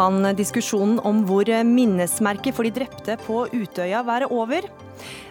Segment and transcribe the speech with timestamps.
[0.00, 4.64] Kan diskusjonen om hvor minnesmerket for de drepte på Utøya være over?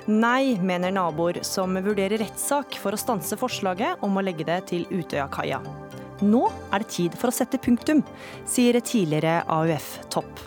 [0.05, 4.85] Nei, mener naboer som vurderer rettssak for å stanse forslaget om å legge det til
[4.93, 5.57] Utøyakaia.
[6.21, 8.03] Nå er det tid for å sette punktum,
[8.45, 10.45] sier tidligere AUF-topp.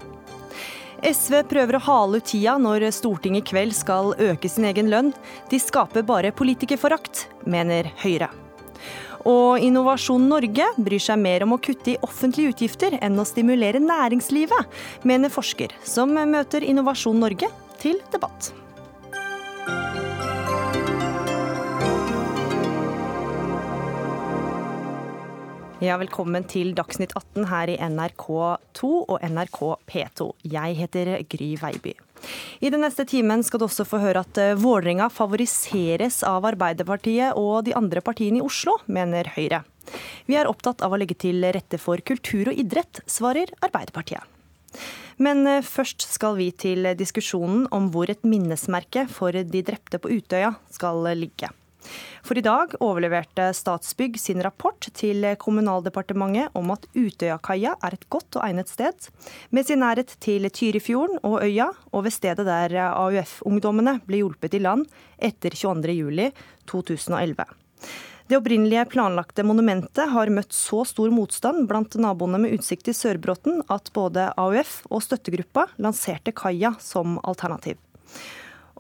[1.02, 5.11] SV prøver å hale ut tida når Stortinget i kveld skal øke sin egen lønn.
[5.50, 8.30] De skaper bare politikerforakt, mener Høyre.
[9.29, 13.83] Og Innovasjon Norge bryr seg mer om å kutte i offentlige utgifter enn å stimulere
[13.83, 17.50] næringslivet, mener forsker, som møter Innovasjon Norge
[17.83, 18.52] til debatt.
[25.82, 29.56] Ja, velkommen til Dagsnytt 18 her i NRK2 og NRK
[29.91, 30.28] P2.
[30.46, 31.96] Jeg heter Gry Veiby.
[32.62, 37.34] I den neste timen skal du også få høre at eh, Vålerenga favoriseres av Arbeiderpartiet
[37.34, 39.64] og de andre partiene i Oslo, mener Høyre.
[40.30, 44.22] Vi er opptatt av å legge til rette for kultur og idrett, svarer Arbeiderpartiet.
[45.19, 50.14] Men eh, først skal vi til diskusjonen om hvor et minnesmerke for de drepte på
[50.14, 51.50] Utøya skal ligge.
[52.22, 58.39] For i dag overleverte Statsbygg sin rapport til Kommunaldepartementet om at Utøyakaia er et godt
[58.39, 59.08] og egnet sted,
[59.50, 64.62] med sin nærhet til Tyrifjorden og øya, og ved stedet der AUF-ungdommene ble hjulpet i
[64.62, 64.86] land
[65.19, 67.44] etter 22.07.2011.
[68.33, 73.61] Det opprinnelige planlagte monumentet har møtt så stor motstand blant naboene med utsikt til Sørbråten
[73.72, 77.77] at både AUF og støttegruppa lanserte kaia som alternativ.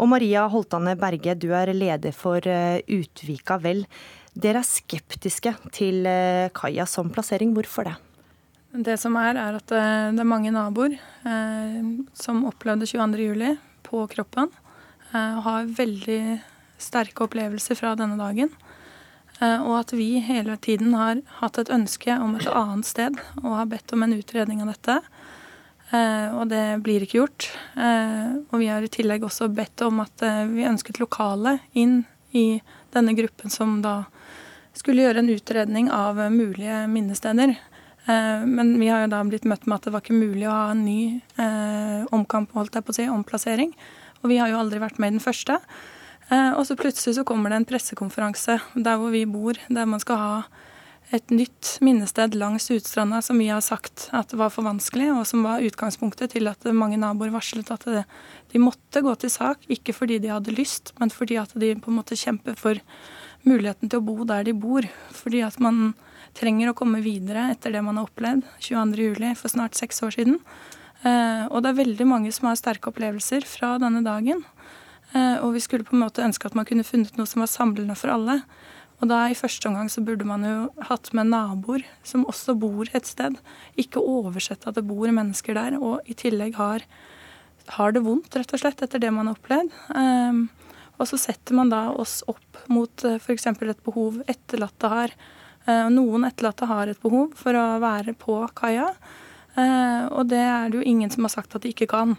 [0.00, 3.84] Og Maria Holtane Berge, du er leder for eh, Utvika Vel.
[4.32, 7.52] Dere er skeptiske til eh, kaia som plassering.
[7.56, 7.96] Hvorfor det?
[8.72, 10.96] Det som er, er at eh, det er mange naboer
[12.16, 13.58] som opplevde 22.07.
[13.86, 14.48] på kroppen.
[15.12, 16.38] Og har veldig
[16.80, 18.48] sterke opplevelser fra denne dagen.
[19.42, 23.68] Og at vi hele tiden har hatt et ønske om et annet sted og har
[23.68, 24.96] bedt om en utredning av dette.
[25.92, 27.50] Eh, og det blir ikke gjort.
[27.76, 32.02] Eh, og vi har i tillegg også bedt om at eh, vi ønsket lokale inn
[32.32, 32.62] i
[32.94, 34.02] denne gruppen som da
[34.76, 37.52] skulle gjøre en utredning av mulige minnesteder.
[38.08, 40.70] Men vi har jo da blitt møtt med at det var ikke mulig å ha
[40.72, 41.20] en ny
[42.10, 43.74] omkamp, holdt jeg på å si, omplassering.
[44.24, 45.58] Og vi har jo aldri vært med i den første.
[46.32, 50.18] Og så plutselig så kommer det en pressekonferanse der hvor vi bor, der man skal
[50.24, 50.34] ha
[51.12, 55.44] et nytt minnested langs Utstranda som vi har sagt at var for vanskelig, og som
[55.44, 60.18] var utgangspunktet til at mange naboer varslet at de måtte gå til sak, ikke fordi
[60.22, 62.80] de hadde lyst, men fordi at de på en måte kjemper for
[63.48, 64.86] muligheten til å bo der de bor.
[65.12, 65.92] Fordi at man
[66.38, 69.34] trenger å komme videre etter det man har opplevd 22.07.
[69.36, 70.38] for snart seks år siden.
[71.02, 74.44] Eh, og det er veldig mange som har sterke opplevelser fra denne dagen.
[75.12, 77.50] Eh, og vi skulle på en måte ønske at man kunne funnet noe som var
[77.52, 78.40] samlende for alle.
[79.02, 82.86] Og da i første omgang så burde man jo hatt med naboer som også bor
[82.94, 83.34] et sted.
[83.74, 86.84] Ikke oversette at det bor mennesker der, og i tillegg har,
[87.74, 89.74] har det vondt, rett og slett, etter det man har opplevd.
[89.98, 90.44] Um,
[91.02, 93.48] og så setter man da oss opp mot eh, f.eks.
[93.50, 95.14] et behov etterlatte har.
[95.66, 98.92] Uh, noen etterlatte har et behov for å være på kaia,
[99.56, 102.14] uh, og det er det jo ingen som har sagt at de ikke kan.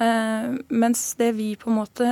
[0.00, 2.06] Mens det vi på en måte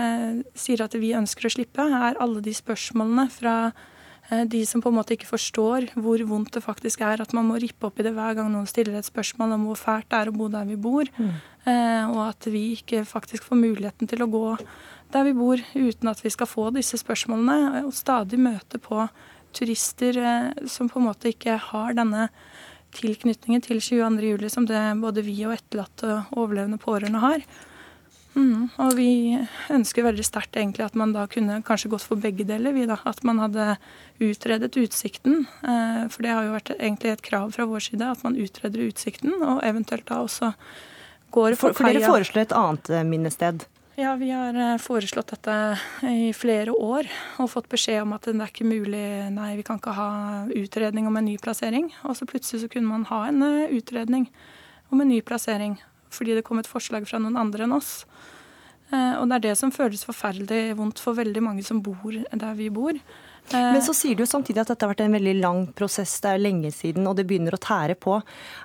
[0.61, 3.95] sier at vi ønsker å slippe, er alle de spørsmålene fra Eh,
[4.29, 7.57] de som på en måte ikke forstår hvor vondt det faktisk er at man må
[7.63, 10.31] rippe opp i det hver gang noen stiller et spørsmål om hvor fælt det er
[10.31, 11.39] å bo der vi bor, mm.
[11.69, 14.45] Eh, og at vi ikke faktisk får muligheten til å gå
[15.13, 19.07] der vi bor uten at vi skal få disse spørsmålene, og stadig møte på
[19.57, 22.29] turister eh, som på en måte ikke har denne
[22.97, 24.49] tilknytningen til 22.07.
[24.53, 27.45] som det både vi og etterlatte og overlevende pårørende har.
[28.39, 29.35] Mm, og vi
[29.75, 32.75] ønsker veldig sterkt egentlig at man da kunne kanskje gått for begge deler.
[32.77, 33.73] Vi da, At man hadde
[34.23, 35.47] utredet utsikten.
[35.63, 38.85] Eh, for det har jo vært egentlig et krav fra vår side at man utreder
[38.87, 40.53] utsikten, og eventuelt da også
[41.35, 43.67] går for, for, for dere foreslår et annet eh, minnested?
[43.99, 45.59] Ja, vi har eh, foreslått dette
[46.07, 47.11] i flere år
[47.43, 49.05] og fått beskjed om at det er ikke mulig,
[49.35, 50.11] nei, vi kan ikke ha
[50.55, 51.91] utredning om en ny plassering.
[52.07, 53.43] Og så plutselig så kunne man ha en
[53.75, 54.31] utredning
[54.95, 55.81] om en ny plassering
[56.11, 58.03] fordi det kom et forslag fra noen andre enn oss.
[58.89, 62.55] Eh, og det er det som føles forferdelig vondt for veldig mange som bor der
[62.57, 62.97] vi bor.
[62.97, 66.19] Eh, Men så sier du jo samtidig at dette har vært en veldig lang prosess,
[66.25, 68.21] det er lenge siden, og det begynner å tære på.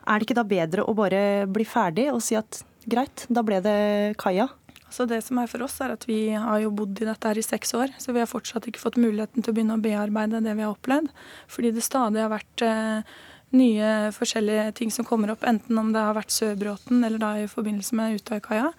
[0.07, 3.59] Er det ikke da bedre å bare bli ferdig og si at greit, da ble
[3.63, 3.79] det
[4.19, 4.49] kaia?
[4.93, 7.39] Så det som er for oss, er at vi har jo bodd i dette her
[7.39, 10.43] i seks år, så vi har fortsatt ikke fått muligheten til å begynne å bearbeide
[10.45, 11.09] det vi har opplevd.
[11.49, 13.15] Fordi det stadig har vært eh,
[13.53, 17.49] nye forskjellige ting som kommer opp, enten om det har vært Sørbråten eller da i
[17.51, 18.73] forbindelse med Utøykaia.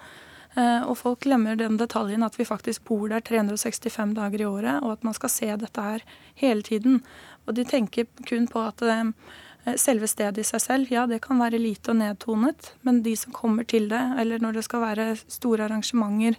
[0.54, 4.82] Eh, og folk glemmer den detaljen at vi faktisk bor der 365 dager i året,
[4.82, 6.04] og at man skal se dette her
[6.40, 7.02] hele tiden.
[7.46, 9.10] Og de tenker kun på at eh,
[9.64, 13.14] Eh, selve stedet i seg selv, ja det kan være lite og nedtonet, men de
[13.16, 16.38] som kommer til det, eller når det skal være store arrangementer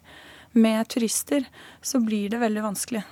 [0.56, 1.48] med turister,
[1.82, 3.04] så blir det veldig vanskelig.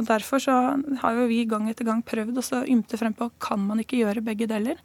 [0.00, 0.56] Og Derfor så
[1.02, 4.24] har jo vi gang etter gang prøvd å ymte frem på kan man ikke gjøre
[4.24, 4.80] begge deler.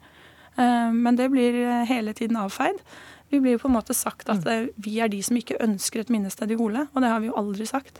[0.56, 1.56] Um, men det blir
[1.88, 2.78] hele tiden avfeid.
[3.32, 4.74] Vi blir jo på en måte sagt at mm.
[4.84, 7.38] vi er de som ikke ønsker et minnested i Hole, og det har vi jo
[7.40, 7.98] aldri sagt.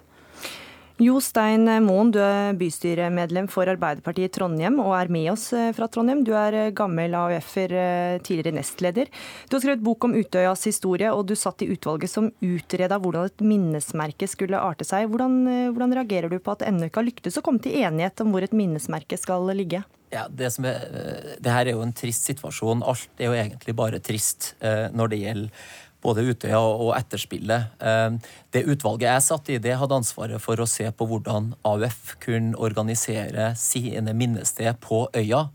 [0.96, 5.68] Jo Stein Moen, du er bystyremedlem for Arbeiderpartiet i Trondheim og er med oss eh,
[5.76, 6.22] fra Trondheim.
[6.24, 9.10] Du er eh, gammel AUF-er, eh, tidligere nestleder.
[9.44, 13.28] Du har skrevet bok om Utøyas historie, og du satt i utvalget som utreda hvordan
[13.28, 15.10] et minnesmerke skulle arte seg.
[15.12, 15.36] Hvordan,
[15.76, 18.48] hvordan reagerer du på at ennå ikke har lyktes å komme til enighet om hvor
[18.48, 19.84] et minnesmerke skal ligge?
[20.14, 22.80] Ja, det, er, det her er jo en trist situasjon.
[22.88, 25.66] Alt er jo egentlig bare trist når det gjelder
[26.06, 27.72] både Utøya og etterspillet.
[27.80, 32.16] Eh, det utvalget jeg satt i, det hadde ansvaret for å se på hvordan AUF
[32.22, 35.48] kunne organisere sine minnested på øya,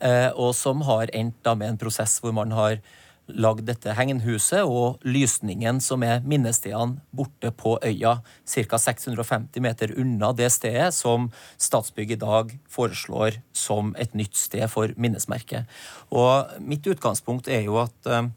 [0.00, 2.80] eh, og som har endt da med en prosess hvor man har
[3.26, 8.78] lagd dette hengenhuset og lysningen som er minnestedene borte på øya, ca.
[8.78, 14.94] 650 meter unna det stedet som Statsbygg i dag foreslår som et nytt sted for
[14.96, 15.66] minnesmerket.
[16.14, 18.30] Og mitt utgangspunkt er jo at eh,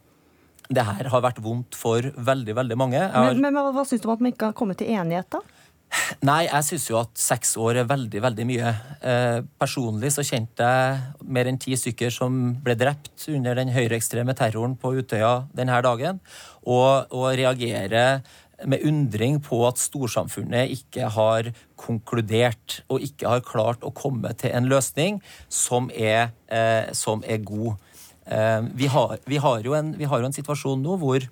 [0.69, 2.99] det her har vært vondt for veldig veldig mange.
[3.01, 3.33] Har...
[3.33, 5.41] Men, men, hva, syns du om at man ikke har kommet til enighet, da?
[6.21, 8.73] Nei, jeg syns jo at seks år er veldig, veldig mye.
[9.01, 14.35] Eh, personlig så kjente jeg mer enn ti stykker som ble drept under den høyreekstreme
[14.37, 16.21] terroren på Utøya denne dagen,
[16.61, 18.21] og, og reagerer
[18.67, 21.49] med undring på at storsamfunnet ikke har
[21.79, 27.41] konkludert og ikke har klart å komme til en løsning som er, eh, som er
[27.41, 27.79] god.
[28.29, 31.25] Eh, vi har, vi, har en, vi har, jo en, situasjon nå hvor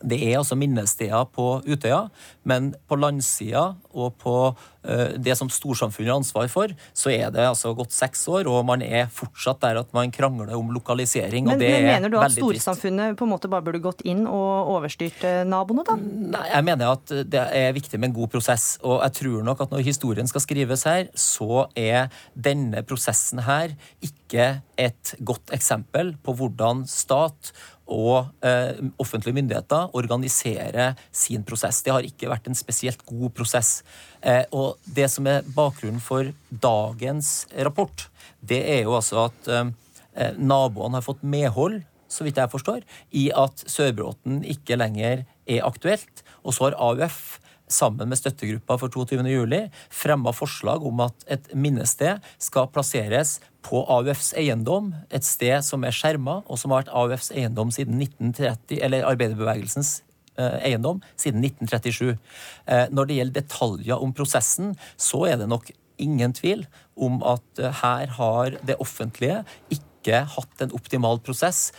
[0.00, 2.06] det er altså minnesteder på Utøya,
[2.48, 7.44] men på landsida og på uh, det som storsamfunnet har ansvar for, så er det
[7.44, 11.48] altså gått seks år, og man er fortsatt der at man krangler om lokalisering.
[11.48, 14.24] Men, og det men mener du at storsamfunnet på en måte bare burde gått inn
[14.24, 15.98] og overstyrt eh, naboene, da?
[16.00, 18.70] Nei, jeg mener at det er viktig med en god prosess.
[18.80, 23.76] Og jeg tror nok at når historien skal skrives her, så er denne prosessen her
[24.04, 24.48] ikke
[24.80, 27.52] et godt eksempel på hvordan stat
[27.90, 31.82] og eh, offentlige myndigheter organisere sin prosess.
[31.82, 33.80] Det har ikke vært en spesielt god prosess.
[34.22, 38.08] Eh, og det som er bakgrunnen for dagens rapport,
[38.40, 39.72] det er jo altså at eh,
[40.16, 42.80] eh naboene har fått medhold, så vidt jeg forstår,
[43.14, 46.24] i at Sørbråten ikke lenger er aktuelt.
[46.42, 47.38] Og så har AUF
[47.72, 54.32] sammen med støttegruppa for 22.07 fremma forslag om at et minnested skal plasseres på AUFs
[54.40, 59.08] eiendom, et sted som er skjerma, og som har vært AUFs eiendom siden 1930, eller
[59.08, 60.00] arbeiderbevegelsens
[60.40, 62.16] eh, eiendom siden 1937.
[62.66, 65.70] Eh, når det gjelder detaljer om prosessen, så er det nok
[66.00, 66.64] ingen tvil
[66.96, 69.42] om at eh, her har det offentlige
[69.74, 71.70] ikke hatt en optimal prosess,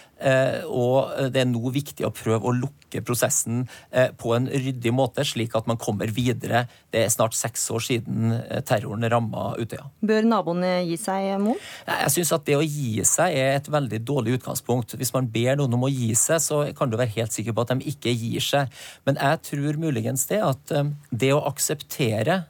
[0.69, 5.23] og det er nå viktig å prøve å lukke prosessen eh, på en ryddig måte,
[5.27, 6.65] slik at man kommer videre.
[6.91, 9.88] Det er snart seks år siden eh, terroren ramma Utøya.
[10.03, 11.56] Bør naboene gi seg, Mo?
[11.88, 14.97] Jeg syns at det å gi seg er et veldig dårlig utgangspunkt.
[15.00, 17.65] Hvis man ber noen om å gi seg, så kan du være helt sikker på
[17.65, 18.81] at de ikke gir seg.
[19.07, 22.44] Men jeg tror muligens det at eh, det å akseptere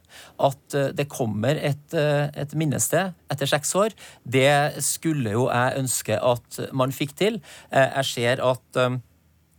[0.44, 3.94] at det kommer et, et minnested etter seks år,
[4.28, 7.37] det skulle jo jeg ønske at man fikk til.
[7.69, 8.83] Jeg ser at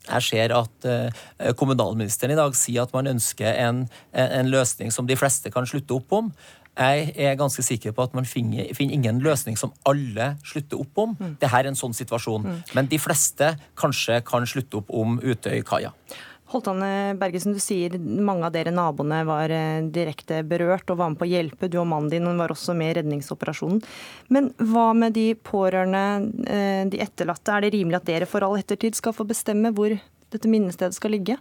[0.03, 5.07] jeg ser at uh, kommunalministeren i dag sier at man ønsker en, en, løsning som
[5.07, 6.33] de fleste kan slutte opp om.
[6.73, 10.99] Jeg er ganske sikker på at man finner, finner ingen løsning som alle slutter opp
[11.05, 11.15] om.
[11.21, 11.35] Mm.
[11.39, 12.49] Dette er en sånn situasjon.
[12.49, 12.61] Mm.
[12.75, 15.93] Men de fleste kanskje kan slutte opp om Utøykaia.
[16.53, 16.83] Holtan
[17.17, 21.25] Bergesen, du sier mange av dere naboene var eh, direkte berørt og var med på
[21.25, 21.71] å hjelpe.
[21.73, 23.81] Du og mannen din var også med i redningsoperasjonen.
[24.33, 26.03] Men hva med de pårørende,
[26.45, 27.55] eh, de etterlatte?
[27.55, 31.17] Er det rimelig at dere for all ettertid skal få bestemme hvor dette minnestedet skal
[31.17, 31.39] ligge?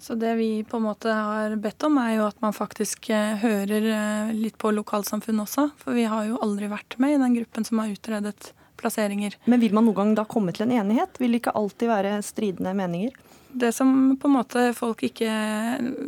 [0.00, 3.36] Så Det vi på en måte har bedt om, er jo at man faktisk eh,
[3.38, 5.70] hører litt på lokalsamfunnet også.
[5.78, 9.36] For vi har jo aldri vært med i den gruppen som har utredet plasseringer.
[9.44, 11.20] Men vil man noen gang da komme til en enighet?
[11.20, 13.14] Vil det ikke alltid være stridende meninger?
[13.52, 15.30] Det som på en måte folk ikke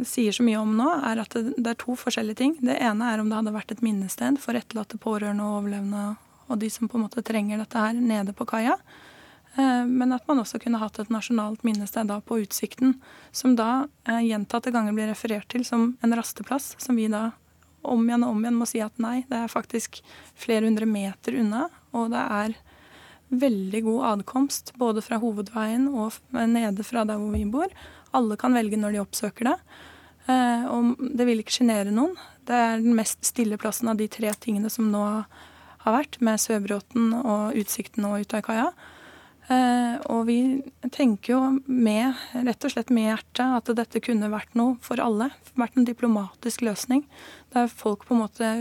[0.07, 2.53] sier så mye om nå, er at det, er to forskjellige ting.
[2.63, 6.05] Det ene er om det hadde vært et minnested for etterlatte pårørende og overlevende
[6.53, 8.77] og de som på en måte trenger dette her, nede på kaia.
[9.57, 12.99] Eh, men at man også kunne hatt et nasjonalt minnested da på Utsikten,
[13.33, 17.31] som da eh, gjentatte ganger blir referert til som en rasteplass, som vi da
[17.83, 20.03] om igjen og om igjen må si at nei, det er faktisk
[20.39, 22.55] flere hundre meter unna, og det er
[23.33, 27.73] veldig god adkomst både fra hovedveien og nede fra der hvor vi bor.
[28.13, 29.57] Alle kan velge når de oppsøker det.
[30.71, 32.13] Og det vil ikke sjenere noen.
[32.47, 35.03] Det er den mest stille plassen av de tre tingene som nå
[35.83, 38.69] har vært, med Søbråten og Utsikten og Utøykaia.
[39.51, 40.39] Eh, og vi
[40.95, 45.33] tenker jo med, rett og slett med hjertet at dette kunne vært noe for alle.
[45.59, 47.05] Vært en diplomatisk løsning
[47.55, 48.53] der folk på en måte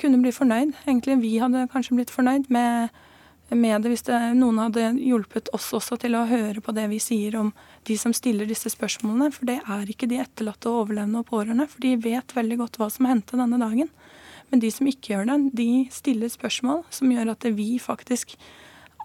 [0.00, 0.72] kunne bli fornøyd.
[0.86, 3.02] Egentlig vi hadde kanskje blitt fornøyd med,
[3.58, 7.00] med det hvis det, noen hadde hjulpet oss også til å høre på det vi
[7.02, 7.52] sier om
[7.88, 9.30] de som stiller disse spørsmålene.
[9.34, 11.68] For det er ikke de etterlatte og overlevende og pårørende.
[11.70, 13.90] For de vet veldig godt hva som hendte denne dagen.
[14.52, 18.36] Men de som ikke gjør det, de stiller spørsmål som gjør at vi faktisk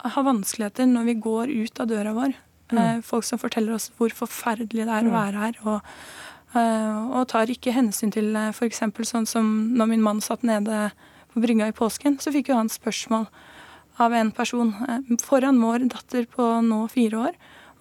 [0.04, 2.36] har vanskeligheter når vi går ut av døra vår.
[2.72, 2.80] Mm.
[2.82, 5.16] Eh, folk som forteller oss hvor forferdelig det er å mm.
[5.16, 5.62] være her.
[5.64, 5.94] Og,
[6.60, 8.84] eh, og tar ikke hensyn til eh, f.eks.
[9.12, 10.90] sånn som når min mann satt nede
[11.32, 13.30] på brygga i påsken, så fikk jo han spørsmål
[14.04, 14.74] av en person
[15.24, 17.38] foran vår datter på nå fire år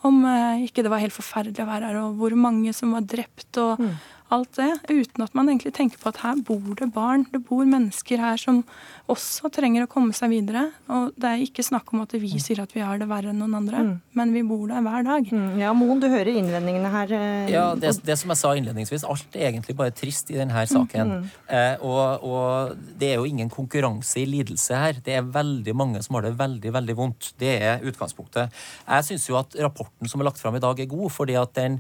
[0.07, 0.21] om
[0.63, 3.57] ikke det var helt forferdelig å være her, og hvor mange som var drept.
[3.59, 3.95] og mm
[4.35, 7.67] alt det, uten at man egentlig tenker på at her bor det barn, det bor
[7.69, 8.63] mennesker her som
[9.11, 10.65] også trenger å komme seg videre.
[10.91, 12.43] Og det er ikke snakk om at vi mm.
[12.43, 13.93] sier at vi har det verre enn noen andre, mm.
[14.19, 15.31] men vi bor der hver dag.
[15.31, 15.61] Mm.
[15.63, 17.15] Ja, Moen, du hører innvendingene her.
[17.15, 20.67] Eh, ja, det, det, som jeg sa innledningsvis, alt er egentlig bare trist i denne
[20.71, 21.13] saken.
[21.13, 21.29] Mm.
[21.59, 24.99] Eh, og, og, det er jo ingen konkurranse i lidelse her.
[25.07, 27.31] Det er veldig mange som har det veldig, veldig vondt.
[27.39, 28.55] Det er utgangspunktet.
[28.89, 31.55] Jeg syns jo at rapporten som er lagt fram i dag, er god, fordi at
[31.55, 31.79] den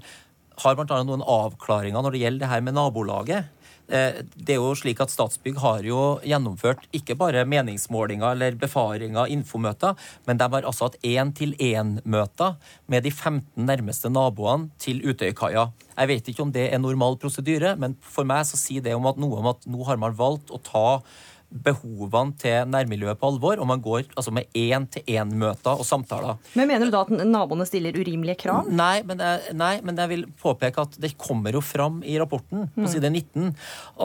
[0.63, 1.03] har bl.a.
[1.05, 3.53] noen avklaringer når det gjelder det her med nabolaget.
[3.87, 9.31] Eh, det er jo slik at Statsbygg har jo gjennomført ikke bare meningsmålinger eller befaringer,
[9.31, 9.95] infomøter,
[10.27, 12.57] men de har altså hatt én-til-én-møter
[12.91, 15.69] med de 15 nærmeste naboene til Utøykaia.
[15.97, 19.07] Jeg vet ikke om det er normal prosedyre, men for meg så sier det om
[19.07, 20.89] at noe om at nå har man valgt å ta
[21.50, 26.41] behovene til nærmiljøet på alvor, og man går altså med én-til-én-møter og samtaler.
[26.55, 28.67] Men Mener du da at naboene stiller urimelige krav?
[28.69, 32.67] Nei men, jeg, nei, men jeg vil påpeke at det kommer jo fram i rapporten
[32.75, 32.91] på mm.
[32.93, 33.55] side 19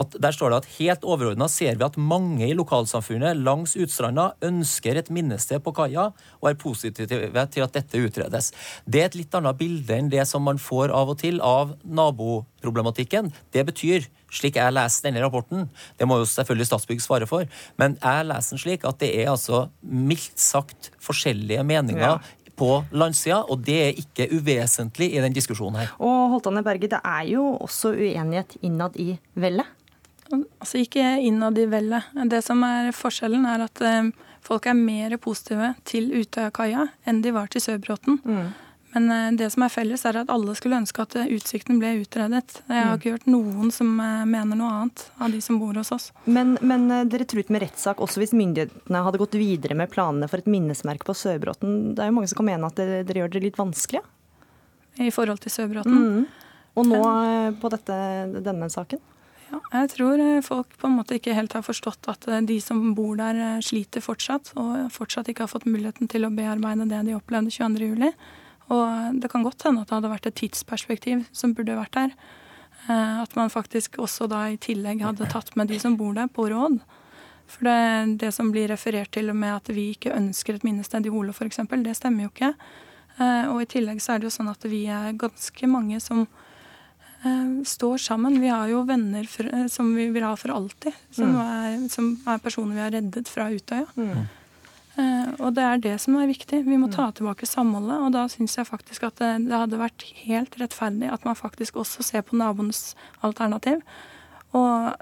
[0.02, 4.30] at der står det at helt overordna ser vi at mange i lokalsamfunnet langs Utstranda
[4.44, 7.20] ønsker et minnested på kaia og er positive
[7.52, 8.52] til at dette utredes.
[8.86, 11.74] Det er et litt annet bilde enn det som man får av og til av
[11.82, 13.32] naboproblematikken.
[13.52, 15.66] Det betyr slik jeg leser denne rapporten,
[16.00, 17.48] det må jo selvfølgelig Statsbygg svare for,
[17.80, 22.20] men jeg leser den slik at det er altså mildt sagt forskjellige meninger ja
[22.62, 25.94] på landsida, og det er ikke uvesentlig i den diskusjonen her.
[26.02, 29.66] Og Holtane Berge, det er jo også uenighet innad i vellet?
[30.32, 32.12] Altså ikke innad i vellet.
[32.30, 34.12] Det som er forskjellen, er at eh,
[34.44, 38.20] folk er mer positive til Utøyakaia enn de var til Sørbråten.
[38.24, 38.52] Mm.
[38.92, 41.94] Men eh, det som er felles, er at alle skulle ønske at eh, utsikten ble
[42.02, 42.58] utredet.
[42.66, 42.98] Jeg har mm.
[42.98, 46.10] ikke hørt noen som eh, mener noe annet av de som bor hos oss.
[46.24, 50.42] Men, men dere truet med rettssak også hvis myndighetene hadde gått videre med planene for
[50.42, 51.94] et minnesmerke på Sørbråten.
[51.96, 54.02] Det er jo mange som kan mene at dere, dere gjør det litt vanskelig?
[55.00, 55.96] I forhold til Sørbråten?
[55.96, 56.28] Mm.
[56.76, 57.00] Og nå
[57.60, 57.96] på dette,
[58.44, 59.00] denne saken?
[59.52, 63.18] Ja, jeg tror folk på en måte ikke helt har forstått at de som bor
[63.20, 67.52] der sliter fortsatt, og fortsatt ikke har fått muligheten til å bearbeide det de opplevde
[67.52, 68.08] 22.07.
[68.72, 72.14] Og det kan godt hende at det hadde vært et tidsperspektiv som burde vært der.
[72.88, 76.30] Eh, at man faktisk også da i tillegg hadde tatt med de som bor der,
[76.32, 76.80] på råd.
[77.52, 81.12] For det, det som blir referert til med at vi ikke ønsker et minnested i
[81.12, 82.54] Hole f.eks., det stemmer jo ikke.
[83.18, 86.24] Eh, og i tillegg så er det jo sånn at vi er ganske mange som
[86.24, 88.40] eh, står sammen.
[88.42, 90.96] Vi har jo venner for, som vi vil ha for alltid.
[91.12, 91.42] Som, mm.
[91.42, 93.84] er, som er personer vi har reddet fra Utøya.
[93.98, 94.22] Mm.
[95.00, 96.62] Eh, og det er det som er viktig.
[96.66, 97.14] Vi må ta mm.
[97.20, 98.00] tilbake samholdet.
[98.04, 101.80] Og da syns jeg faktisk at det, det, hadde vært helt rettferdig at man faktisk
[101.80, 102.92] også ser på naboens
[103.24, 103.80] alternativ.
[104.56, 104.92] Og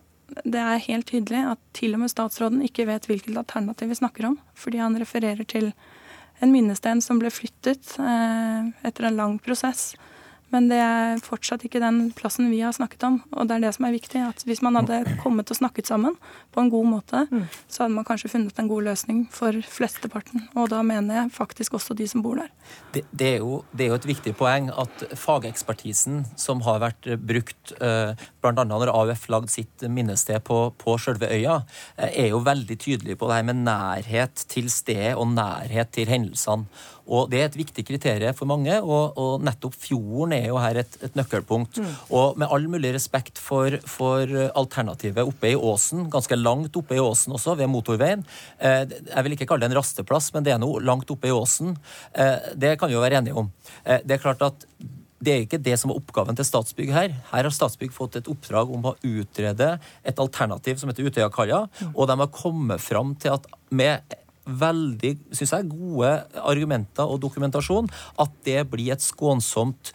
[0.47, 4.31] det er helt tydelig at til og med statsråden ikke vet hvilket alternativ vi snakker
[4.31, 4.39] om.
[4.55, 5.73] Fordi han refererer til
[6.41, 9.93] en minnesten som ble flyttet eh, etter en lang prosess.
[10.51, 13.21] Men det er fortsatt ikke den plassen vi har snakket om.
[13.37, 14.23] Og det er det som er viktig.
[14.27, 16.17] at Hvis man hadde kommet og snakket sammen
[16.55, 17.45] på en god måte, mm.
[17.69, 20.49] så hadde man kanskje funnet en god løsning for flesteparten.
[20.59, 22.51] Og da mener jeg faktisk også de som bor der.
[22.95, 27.09] Det, det, er, jo, det er, jo, et viktig poeng at fagekspertisen som har vært
[27.27, 28.65] brukt eh, bl.a.
[28.67, 33.29] når AUF lagde sitt minnested på, på selve øya, uh, er jo veldig tydelig på
[33.31, 36.67] det her med nærhet til stedet og nærhet til hendelsene.
[37.11, 40.81] Og Det er et viktig kriterium for mange, og, og nettopp fjorden er jo her
[40.83, 41.81] et, et nøkkelpunkt.
[41.83, 41.91] Mm.
[42.17, 47.03] Og med all mulig respekt for, for, alternativet oppe i åsen, ganske langt oppe i
[47.03, 48.25] åsen også, ved motorveien.
[48.59, 51.35] Eh, jeg vil ikke kalle det en rasteplass, men det er noe langt oppe i
[51.35, 51.75] åsen.
[52.15, 53.51] Eh, det kan vi jo være enige om.
[53.85, 54.67] Eh, det er klart at
[55.21, 57.13] det er ikke det som var oppgaven til Statsbygg her.
[57.29, 61.91] Her har Statsbygg fått et oppdrag om å utrede et alternativ som heter Utøyakaia, mm.
[61.93, 64.17] og de har kommet fram til at med
[64.51, 67.91] veldig synes jeg, gode argumenter og dokumentasjon
[68.21, 69.95] at det blir et skånsomt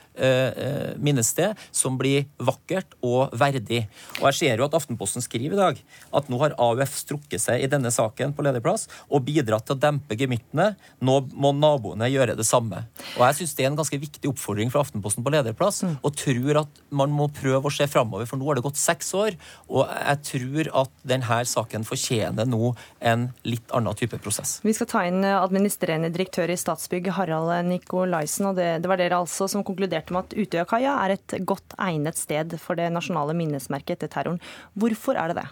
[1.01, 3.85] minnested som blir vakkert og verdig.
[4.21, 5.81] Og jeg ser jo at Aftenposten skriver i dag
[6.15, 9.81] at nå har AUF strukket seg i denne saken på lederplass og bidratt til å
[9.81, 10.73] dempe gemyttene.
[11.05, 12.85] Nå må naboene gjøre det samme.
[13.15, 15.95] Og jeg syns det er en ganske viktig oppfordring fra Aftenposten på lederplass, mm.
[16.05, 19.13] og tror at man må prøve å se framover, for nå har det gått seks
[19.17, 19.37] år,
[19.69, 22.73] og jeg tror at denne saken fortjener nå
[23.05, 24.59] en litt annen type prosess.
[24.65, 29.21] Vi skal ta inn administrerende direktør i Statsbygg, Harald Nikolaisen, og det, det var dere
[29.23, 33.97] altså som konkluderte med at Utøyakaia er et godt egnet sted for det nasjonale minnesmerket
[33.97, 34.41] etter terroren.
[34.73, 35.47] Hvorfor er det det?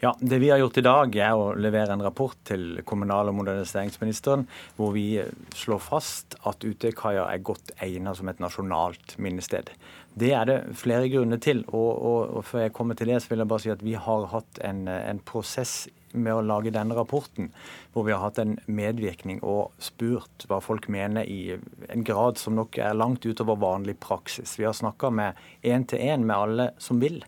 [0.00, 3.34] Ja, Det vi har gjort i dag, er å levere en rapport til kommunal- og
[3.36, 4.46] moderniseringsministeren
[4.78, 5.20] hvor vi
[5.52, 9.68] slår fast at Utøykaia er godt egnet som et nasjonalt minnested.
[10.16, 11.66] Det er det flere grunner til.
[11.68, 13.92] Og, og, og, før jeg kommer til det, så vil jeg bare si at vi
[13.92, 17.50] har hatt en, en prosess med å lage denne rapporten,
[17.92, 21.56] hvor vi har hatt en medvirkning og spurt hva folk mener i
[21.88, 24.56] en grad som nok er langt utover vanlig praksis.
[24.58, 27.22] Vi har snakka med én til én med alle som vil.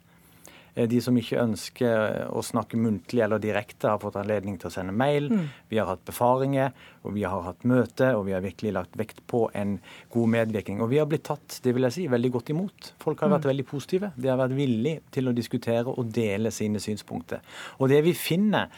[0.74, 4.74] Eh, de som ikke ønsker å snakke muntlig eller direkte, har fått anledning til å
[4.74, 5.28] sende mail.
[5.32, 5.44] Mm.
[5.72, 9.22] Vi har hatt befaringer, og vi har hatt møte, og vi har virkelig lagt vekt
[9.30, 9.76] på en
[10.14, 10.80] god medvirkning.
[10.84, 12.92] Og vi har blitt tatt det vil jeg si, veldig godt imot.
[13.02, 13.52] Folk har vært mm.
[13.52, 14.12] veldig positive.
[14.16, 17.44] De har vært villige til å diskutere og dele sine synspunkter.
[17.80, 18.72] Og det vi finner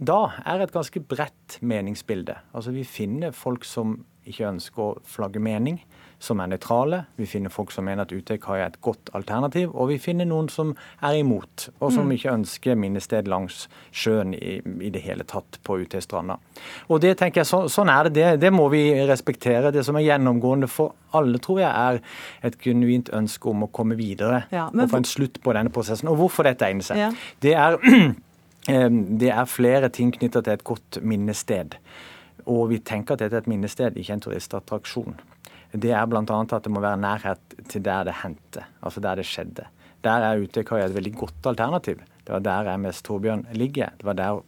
[0.00, 2.38] da, er et ganske bredt meningsbilde.
[2.56, 5.80] Altså Vi finner folk som ikke ønsker å flagge mening
[6.20, 7.04] som er nøytrale.
[7.16, 9.70] Vi finner folk som mener at Utøykaia er et godt alternativ.
[9.72, 12.12] Og vi finner noen som er imot, og som mm.
[12.16, 16.36] ikke ønsker minnested langs sjøen i, i det hele tatt på Utøystranda.
[16.92, 18.14] Og det tenker jeg, så, Sånn er det.
[18.18, 18.28] det.
[18.44, 19.72] Det må vi respektere.
[19.72, 23.96] Det som er gjennomgående for alle, tror jeg, er et genuint ønske om å komme
[23.98, 26.12] videre ja, og få en slutt på denne prosessen.
[26.12, 27.00] Og hvorfor dette egner seg.
[27.00, 27.10] Ja.
[27.40, 27.80] Det er
[29.24, 31.80] det er flere ting knytta til et godt minnested.
[32.44, 35.20] Og vi tenker at dette er et minnested, ikke en turistattraksjon
[35.72, 36.22] det er bl.a.
[36.22, 39.66] at det må være nærhet til der det hendte, altså der det skjedde.
[40.04, 42.00] Der er Utøykaia et veldig godt alternativ.
[42.24, 43.92] Det var der MS Torbjørn ligger.
[43.98, 44.40] Det var der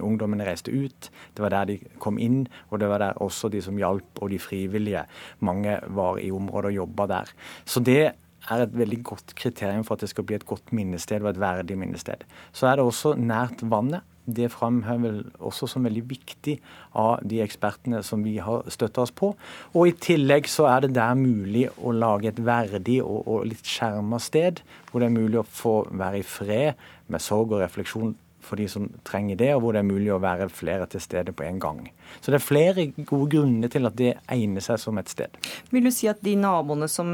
[0.00, 1.10] ungdommene reiste ut.
[1.36, 4.30] Det var der de kom inn, og det var der også de som hjalp og
[4.30, 5.06] de frivillige.
[5.40, 7.32] Mange var i området og jobba der.
[7.64, 8.12] Så det
[8.50, 11.40] er et veldig godt kriterium for at det skal bli et godt minnested og et
[11.40, 12.24] verdig minnested.
[12.52, 16.56] Så er det også nært vannet det framhever også som veldig viktig
[16.98, 19.32] av de ekspertene som vi har støtta oss på.
[19.74, 23.66] Og I tillegg så er det der mulig å lage et verdig og, og litt
[23.66, 28.14] skjerma sted, hvor det er mulig å få være i fred med sorg og refleksjon
[28.44, 31.34] for de som trenger det, og hvor det er mulig å være flere til stede
[31.36, 31.82] på en gang.
[32.20, 35.36] Så det er flere gode grunner til at det egner seg som et sted.
[35.70, 37.10] Vil du si at de naboene som,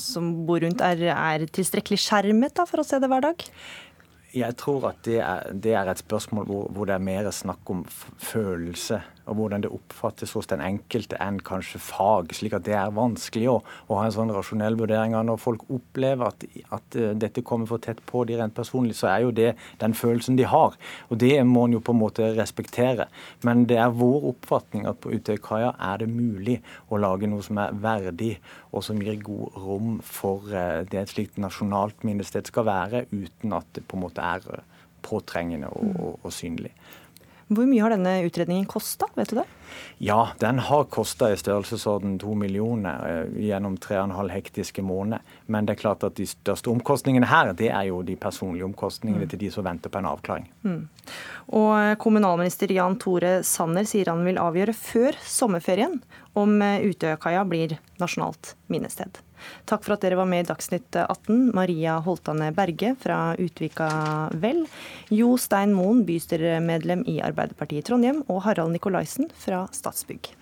[0.00, 3.46] som bor rundt er, er tilstrekkelig skjermet da, for å se det hver dag?
[4.34, 7.70] Jeg tror at det er, det er et spørsmål hvor, hvor, det er mer snakk
[7.70, 7.84] om
[8.18, 12.32] følelse og hvordan det oppfattes hos den enkelte enn kanskje fag.
[12.36, 13.56] Slik at det er vanskelig å,
[13.88, 17.68] å ha en sånn rasjonell vurdering av når folk opplever at, at uh, dette kommer
[17.70, 19.52] for tett på de rent personlig, så er jo det
[19.82, 20.76] den følelsen de har.
[21.10, 23.08] Og det må en jo på en måte respektere.
[23.46, 27.60] Men det er vår oppfatning at på Utøykaia er det mulig å lage noe som
[27.62, 28.34] er verdig,
[28.70, 33.56] og som gir god rom for uh, det et slikt nasjonalt minnested skal være, uten
[33.56, 34.64] at det på en måte er uh,
[35.04, 36.72] påtrengende og, og, og synlig.
[37.50, 39.46] Hvor mye har denne utredningen kosta, vet du det?
[39.98, 44.82] Ja, den har kosta i størrelsesorden to millioner eh, gjennom tre og en halv hektiske
[44.82, 45.24] måneder.
[45.46, 49.26] Men det er klart at de største omkostningene her, det er jo de personlige omkostningene
[49.26, 49.32] mm.
[49.32, 50.50] til de som venter på en avklaring.
[50.64, 50.82] Mm.
[51.60, 56.00] Og eh, kommunalminister Jan Tore Sanner sier han vil avgjøre før sommerferien
[56.38, 59.20] om eh, Utøyakaia blir nasjonalt minnested.
[59.68, 61.50] Takk for at dere var med i Dagsnytt 18.
[61.56, 63.88] Maria Holtane Berge fra Utvika
[64.42, 64.64] Vel,
[65.08, 70.36] Jo Stein Moen, bystyremedlem i Arbeiderpartiet i Trondheim, og Harald Nikolaisen fra Statsbygg.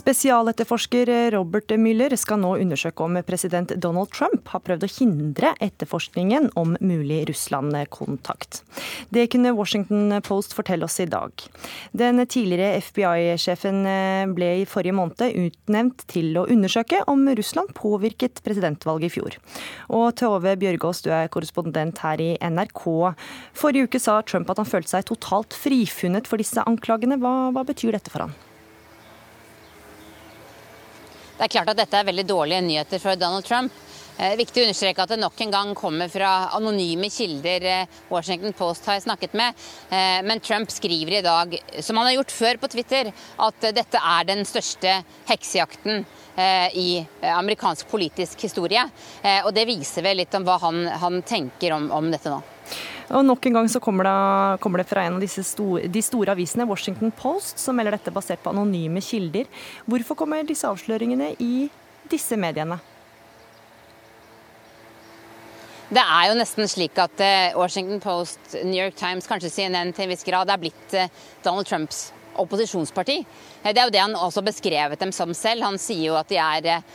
[0.00, 6.48] Spesialetterforsker Robert Müller skal nå undersøke om president Donald Trump har prøvd å hindre etterforskningen
[6.60, 8.62] om mulig Russland-kontakt.
[9.12, 11.44] Det kunne Washington Post fortelle oss i dag.
[11.92, 13.82] Den tidligere FBI-sjefen
[14.36, 19.36] ble i forrige måned utnevnt til å undersøke om Russland påvirket presidentvalget i fjor.
[19.92, 22.86] Og Tove Bjørgaas, du er korrespondent her i NRK.
[23.52, 27.20] Forrige uke sa Trump at han følte seg totalt frifunnet for disse anklagene.
[27.20, 28.38] Hva, hva betyr dette for han?
[31.40, 33.72] Det er klart at dette er veldig dårlige nyheter for Donald Trump.
[34.20, 38.52] Eh, viktig å understreke at det nok en gang kommer fra anonyme kilder eh, Washington
[38.58, 39.56] Post har snakket med.
[39.88, 43.08] Eh, men Trump skriver i dag, som han har gjort før på Twitter,
[43.40, 44.98] at dette er den største
[45.30, 46.04] heksejakten
[46.78, 48.80] i amerikansk politisk historie.
[49.44, 52.38] Og det viser vel litt om hva han, han tenker om, om, dette nå.
[53.10, 56.30] Og Nok en gang så kommer det, kommer det fra en av store, de store
[56.30, 59.50] avisene, Washington Post, som melder dette basert på anonyme kilder.
[59.90, 61.66] Hvorfor kommer disse avsløringene i
[62.10, 62.78] disse mediene?
[65.90, 70.06] Det er jo nesten slik at eh, Washington Post, New York Times, kanskje CNN til
[70.06, 71.10] en viss grad er blitt eh,
[71.42, 73.16] Donald Trumps opposisjonsparti.
[73.64, 75.66] Eh, det er jo det han også beskrevet dem som selv.
[75.66, 76.86] Han sier jo at de er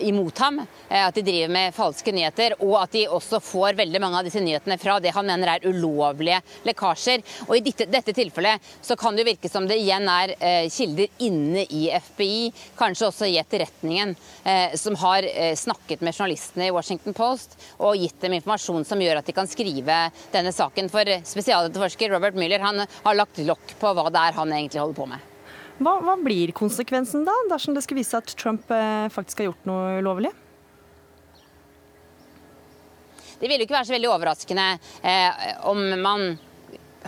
[0.00, 4.00] imot ham, eh, at de driver med falske nyheter, og at de også får veldig
[4.02, 7.24] mange av disse nyhetene fra det han mener er ulovlige lekkasjer.
[7.48, 11.10] Og I dette, dette tilfellet så kan det virke som det igjen er eh, kilder
[11.26, 15.26] inne i FBI, kanskje også i etterretningen, eh, som har
[15.58, 19.50] snakket med journalistene i Washington Post og gitt dem informasjon som gjør at de kan
[19.50, 19.98] skrive
[20.32, 20.90] denne saken.
[20.92, 24.98] For spesialetterforsker Robert Mueller han har lagt lokk på hva det er han egentlig holder
[25.02, 25.31] på med.
[25.80, 29.50] Hva, hva, blir konsekvensen da, dersom det skulle vise seg at Trump eh, faktisk har
[29.50, 30.32] gjort noe ulovlig?
[33.40, 34.66] Det ville ikke være så veldig overraskende
[35.02, 36.36] eh, om man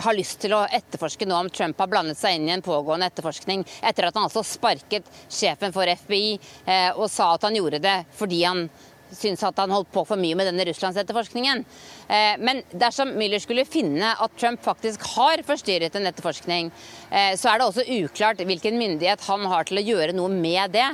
[0.03, 3.07] har lyst til å etterforske nå om Trump har blandet seg inn i en pågående
[3.07, 7.79] etterforskning, etter at han altså sparket sjefen for FBI eh, og sa at han gjorde
[7.83, 8.65] det fordi han
[9.13, 11.63] syns at han holdt på for mye med denne Russlandsetterforskningen.
[12.07, 16.71] Eh, men dersom Müller skulle finne at Trump faktisk har forstyrret en etterforskning,
[17.11, 20.75] eh, så er det også uklart hvilken myndighet han har til å gjøre noe med
[20.75, 20.87] det.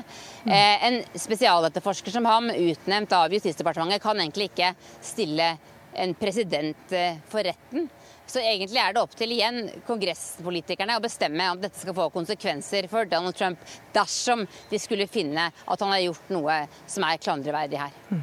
[0.47, 5.55] Eh, en spesialetterforsker som ham, utnevnt av Justisdepartementet, kan egentlig ikke stille
[5.91, 6.93] en president
[7.27, 7.89] for retten.
[8.31, 12.87] Så egentlig er det opp til igjen kongresspolitikerne å bestemme om dette skal få konsekvenser
[12.91, 13.59] for Donald Trump
[13.91, 17.97] dersom de skulle finne at han har gjort noe som er klandreverdig her.
[18.11, 18.21] Mm.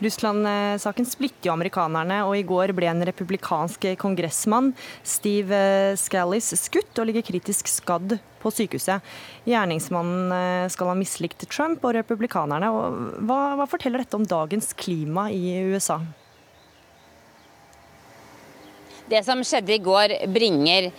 [0.00, 4.72] Russland-saken splitter jo amerikanerne, og i går ble en republikansk kongressmann,
[5.04, 5.58] Steve
[6.00, 9.04] Scallis, skutt og ligger kritisk skadd på sykehuset.
[9.48, 12.72] Gjerningsmannen eh, skal ha mislikt Trump og republikanerne.
[13.28, 16.00] Hva, hva forteller dette om dagens klima i USA?
[19.10, 20.90] Det som skjedde i går, bringer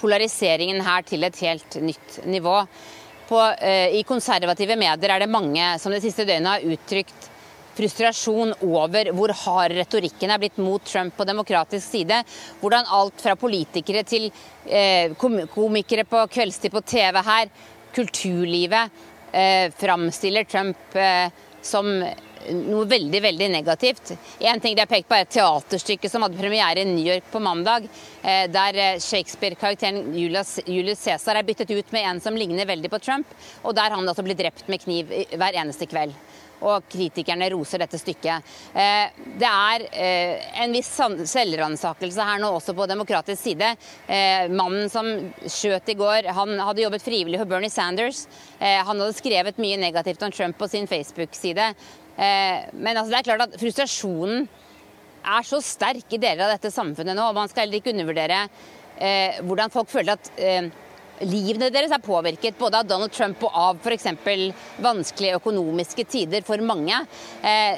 [0.00, 2.56] polariseringen her til et helt nytt nivå.
[3.28, 7.28] På, eh, I konservative medier er det mange som det siste døgnet har uttrykt
[7.76, 12.18] frustrasjon over hvor hard retorikken er blitt mot Trump på demokratisk side.
[12.60, 14.32] Hvordan alt fra politikere til
[14.66, 17.52] eh, komikere på kveldstid på TV her,
[17.94, 18.98] kulturlivet,
[19.30, 20.98] eh, framstiller Trump
[21.62, 22.02] som
[22.48, 24.12] noe veldig veldig negativt.
[24.38, 27.28] En ting de har pekt på er et teaterstykke som hadde premiere i New York
[27.32, 27.88] på mandag,
[28.22, 33.02] eh, der eh, Shakespeare-karakteren Julius Cæsar er byttet ut med en som ligner veldig på
[33.02, 36.16] Trump, og der han altså blir drept med kniv hver eneste kveld
[36.60, 38.50] og kritikerne roser dette stykket.
[38.76, 39.84] Eh, det er
[40.60, 40.90] en viss
[41.32, 43.70] selvransakelse her nå også på demokratisk side.
[44.52, 45.08] Mannen som
[45.40, 48.26] skjøt i går, han hadde jobbet frivillig for Bernie Sanders.
[48.60, 51.70] Han hadde skrevet mye negativt om Trump på sin Facebook-side.
[52.20, 54.44] Eh, men altså, det er klart at frustrasjonen
[55.20, 58.44] er så sterk i deler av dette samfunnet nå, og man skal heller ikke undervurdere
[59.00, 60.68] eh, hvordan folk føler at eh,
[61.28, 64.06] livene deres er påvirket både av Donald Trump og av f.eks.
[64.80, 66.96] vanskelige økonomiske tider for mange.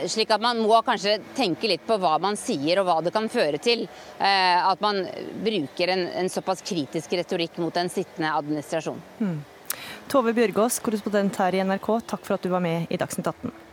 [0.06, 3.26] Slik at man må kanskje tenke litt på hva man sier og hva det kan
[3.26, 3.82] føre til.
[4.22, 5.02] At man
[5.42, 9.02] bruker en, såpass kritisk retorikk mot en sittende administrasjon.
[9.18, 9.42] Hmm.
[10.06, 13.71] Tove Bjørgaas, korrespondent her i NRK, takk for at du var med i Dagsnytt 18.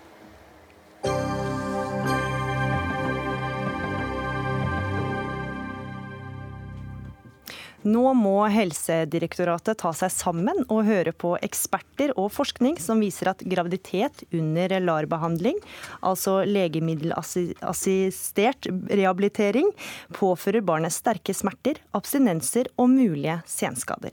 [7.88, 13.44] Nå må Helsedirektoratet ta seg sammen og høre på eksperter og forskning som viser at
[13.48, 15.56] graviditet under LAR-behandling,
[16.04, 19.72] altså legemiddelassistert rehabilitering,
[20.18, 24.12] påfører barnet sterke smerter, abstinenser og mulige senskader.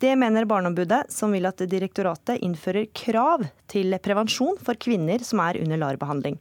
[0.00, 5.60] Det mener Barneombudet, som vil at direktoratet innfører krav til prevensjon for kvinner som er
[5.62, 6.36] under LAR-behandling.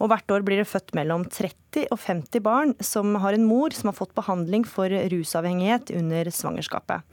[0.00, 3.74] Og hvert år blir det født mellom 30 og 50 barn som har en mor
[3.76, 7.04] som har fått behandling for rusavhengighet under svangerskapet.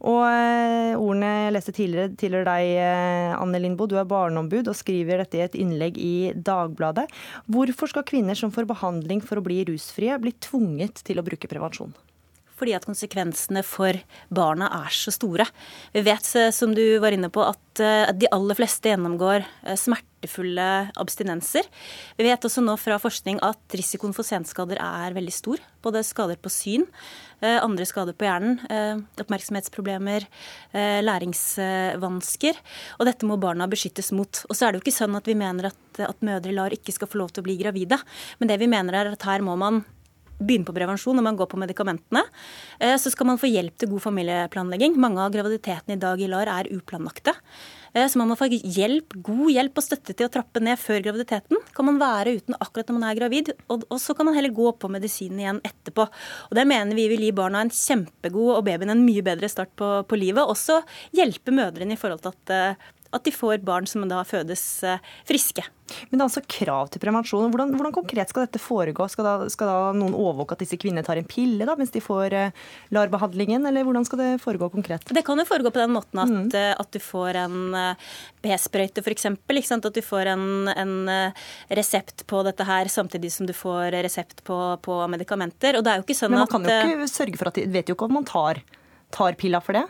[0.00, 3.90] Og eh, ordene jeg leste tidligere tilhører deg, eh, Anne Lindboe.
[3.90, 7.04] Du er barneombud og skriver dette i et innlegg i Dagbladet.
[7.52, 11.50] Hvorfor skal kvinner som får behandling for å bli rusfrie, bli tvunget til å bruke
[11.50, 11.92] prevensjon?
[12.60, 13.96] Fordi at konsekvensene for
[14.28, 15.48] barna er så store.
[15.96, 19.44] Vi vet, eh, som du var inne på, at de aller fleste gjennomgår
[19.78, 21.64] smertefulle abstinenser.
[22.18, 25.62] Vi vet også nå fra forskning at risikoen for senskader er veldig stor.
[25.80, 26.84] Både skader på syn,
[27.40, 30.26] eh, andre skader på hjernen, eh, oppmerksomhetsproblemer,
[30.74, 32.54] læringsvansker.
[32.98, 34.44] Og dette må barna beskyttes mot.
[34.48, 36.92] Og så er det jo ikke sånn at vi mener at, at mødre LAR ikke
[36.92, 37.98] skal få lov til å bli gravide,
[38.38, 39.84] men det vi mener er at her må man
[40.40, 42.24] begynne på prevensjon når man går på medikamentene.
[42.80, 44.96] Eh, så skal man få hjelp til god familieplanlegging.
[45.00, 47.36] Mange av graviditetene i dag i LAR er uplanlagte.
[47.92, 51.02] Eh, så man må få hjelp, god hjelp og støtte til å trappe ned før
[51.06, 51.60] graviditeten.
[51.76, 54.72] Kan man være uten akkurat når man er gravid, og, så kan man heller gå
[54.78, 56.06] på medisinen igjen etterpå.
[56.50, 59.74] Og Det mener vi vil gi barna en kjempegod og babyen en mye bedre start
[59.78, 60.46] på, på livet.
[60.46, 60.80] Også
[61.16, 65.02] hjelpe mødrene i forhold til at eh, at de får barn som da fødes eh,
[65.28, 65.64] friske.
[66.10, 67.48] Men det er altså krav til prevensjon.
[67.50, 69.08] Hvordan, hvordan konkret skal dette foregå?
[69.10, 72.02] Skal da, skal da, noen overvåke at disse kvinnene tar en pille da, mens de
[72.04, 72.60] får uh,
[72.94, 75.10] LAR-behandlingen, eller hvordan skal det foregå konkret?
[75.10, 76.46] Det kan jo foregå på den måten at, mm.
[76.54, 77.58] uh, at du får en
[78.44, 79.26] B-sprøyte f.eks.
[79.80, 80.94] At du får en, en
[81.74, 85.74] resept på dette her samtidig som du får resept på, på, medikamenter.
[85.74, 87.66] Og det er jo ikke sånn Men man kan jo ikke sørge for at de
[87.74, 88.62] vet jo ikke om man tar,
[89.10, 89.88] tar pilla for det?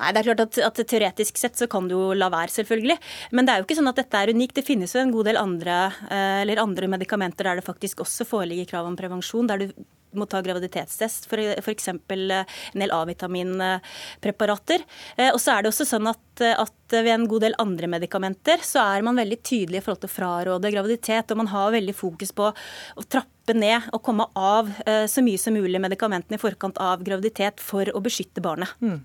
[0.00, 2.98] Nei, det er klart at, at, Teoretisk sett så kan du jo la være, selvfølgelig.
[3.36, 4.56] Men det er jo ikke sånn at dette er unikt.
[4.58, 5.76] Det finnes jo en god del andre,
[6.08, 9.46] eh, eller andre medikamenter der det faktisk også foreligger krav om prevensjon.
[9.50, 9.68] der du
[10.14, 11.88] må ta graviditetstest, f.eks.
[11.90, 14.84] Eh, en del A-vitaminpreparater.
[15.16, 18.62] Eh, og så er det også sånn at, at, ved en god del andre medikamenter
[18.66, 21.94] så er man veldig tydelig i forhold til å fraråde graviditet, og man har veldig
[21.94, 24.70] fokus på å trappe ned og komme av
[25.10, 28.70] så mye som mulig medikamentene i forkant av graviditet for å beskytte barnet.
[28.80, 29.02] Mm.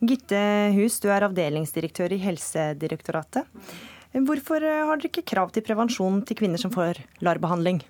[0.00, 0.40] Gitte
[0.72, 3.48] Hus, du er avdelingsdirektør i Helsedirektoratet.
[4.16, 7.82] Hvorfor eh, har dere ikke krav til prevensjon til kvinner som får LAR-behandling?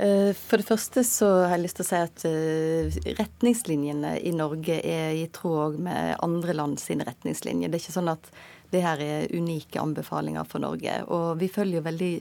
[0.00, 4.32] Eh, for det første så har jeg lyst til å si at eh, retningslinjene i
[4.32, 7.68] Norge er i tråd med andre land sine retningslinjer.
[7.68, 8.32] Det er ikke sånn at
[8.72, 10.96] det her er unike anbefalinger for Norge.
[11.12, 12.14] Og vi følger jo veldig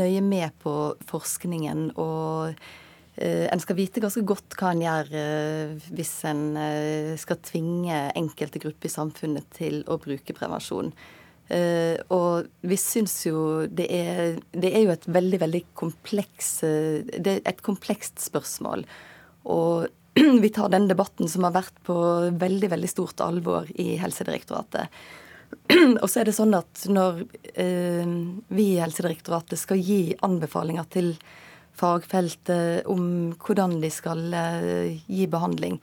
[0.00, 0.76] nøye med på
[1.10, 1.90] forskningen.
[2.00, 2.56] og
[3.18, 8.62] en skal vite ganske godt hva en gjør eh, hvis en eh, skal tvinge enkelte
[8.62, 10.92] grupper i samfunnet til å bruke prevensjon.
[11.50, 17.40] Og vi syns jo det er, det er jo et veldig, veldig kompleks Det er
[17.42, 18.84] et komplekst spørsmål.
[19.50, 19.88] Og
[20.44, 21.96] vi tar den debatten som har vært på
[22.38, 24.94] veldig, veldig stort alvor i Helsedirektoratet.
[26.04, 31.16] Og så er det sånn at når vi i Helsedirektoratet skal gi anbefalinger til
[31.78, 35.80] fagfeltet om hvordan de skal eh, gi behandling,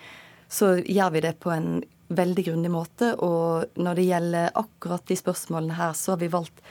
[0.48, 3.14] så gjør vi det på en veldig grundig måte.
[3.24, 6.64] Og når det gjelder akkurat de spørsmålene her, så har vi valgt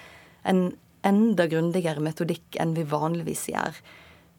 [0.46, 0.68] en
[1.07, 3.81] enda grundigere metodikk enn vi vanligvis gjør.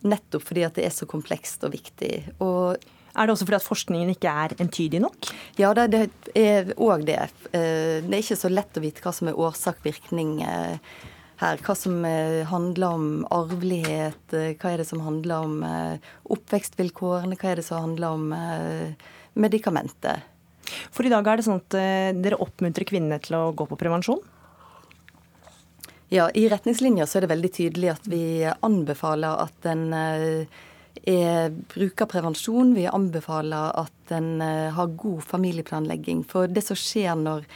[0.08, 2.14] Nettopp fordi at det er så komplekst og viktig.
[2.44, 2.78] Og
[3.18, 5.30] er det også fordi at forskningen ikke er entydig nok?
[5.58, 6.04] Ja, det, det
[6.38, 7.22] er òg det.
[7.52, 10.98] Eh, det er ikke så lett å vite hva som er årsak-virkning eh,
[11.42, 11.60] her.
[11.64, 17.38] Hva som eh, handler om arvelighet, eh, hva er det som handler om eh, oppvekstvilkårene,
[17.38, 18.34] hva er det som handler om
[19.38, 20.26] medikamentet.
[20.92, 21.76] For i dag er det sånn at
[22.18, 24.20] dere oppmuntrer kvinnene til å gå på prevensjon?
[26.12, 32.10] Ja, i retningslinjer så er det veldig tydelig at vi anbefaler at en er, bruker
[32.10, 32.74] prevensjon.
[32.76, 34.44] Vi anbefaler at en
[34.76, 36.26] har god familieplanlegging.
[36.28, 37.48] For det som skjer når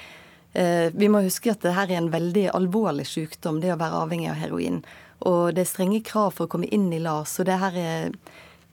[0.54, 4.40] vi må huske at dette er en veldig alvorlig sykdom, det å være avhengig av
[4.42, 4.82] heroin.
[5.30, 7.38] Og det er strenge krav for å komme inn i LAS.
[7.38, 8.08] Så det her er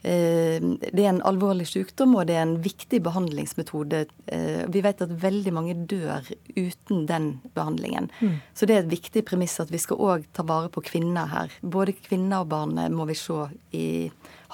[0.03, 4.05] eh, det er en alvorlig sykdom, og det er en viktig behandlingsmetode.
[4.33, 8.09] Eh, vi vet at veldig mange dør uten den behandlingen.
[8.21, 8.39] Mm.
[8.55, 11.53] Så det er et viktig premiss at vi skal òg ta vare på kvinner her.
[11.61, 13.43] Både kvinner og barn må vi se
[13.77, 13.89] i,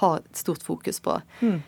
[0.03, 1.21] ha et stort fokus på.
[1.45, 1.63] Mm.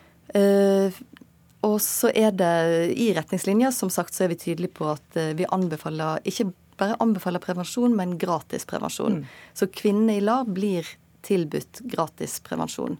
[1.65, 2.53] Og så er det
[2.99, 6.97] i retningslinja, som sagt, så er vi tydelige på at eh, vi anbefaler ikke bare
[7.01, 9.21] anbefaler prevensjon, men gratis prevensjon.
[9.21, 9.31] Mm.
[9.57, 10.85] Så kvinner i LAR blir
[11.25, 12.99] tilbudt gratis prevensjon.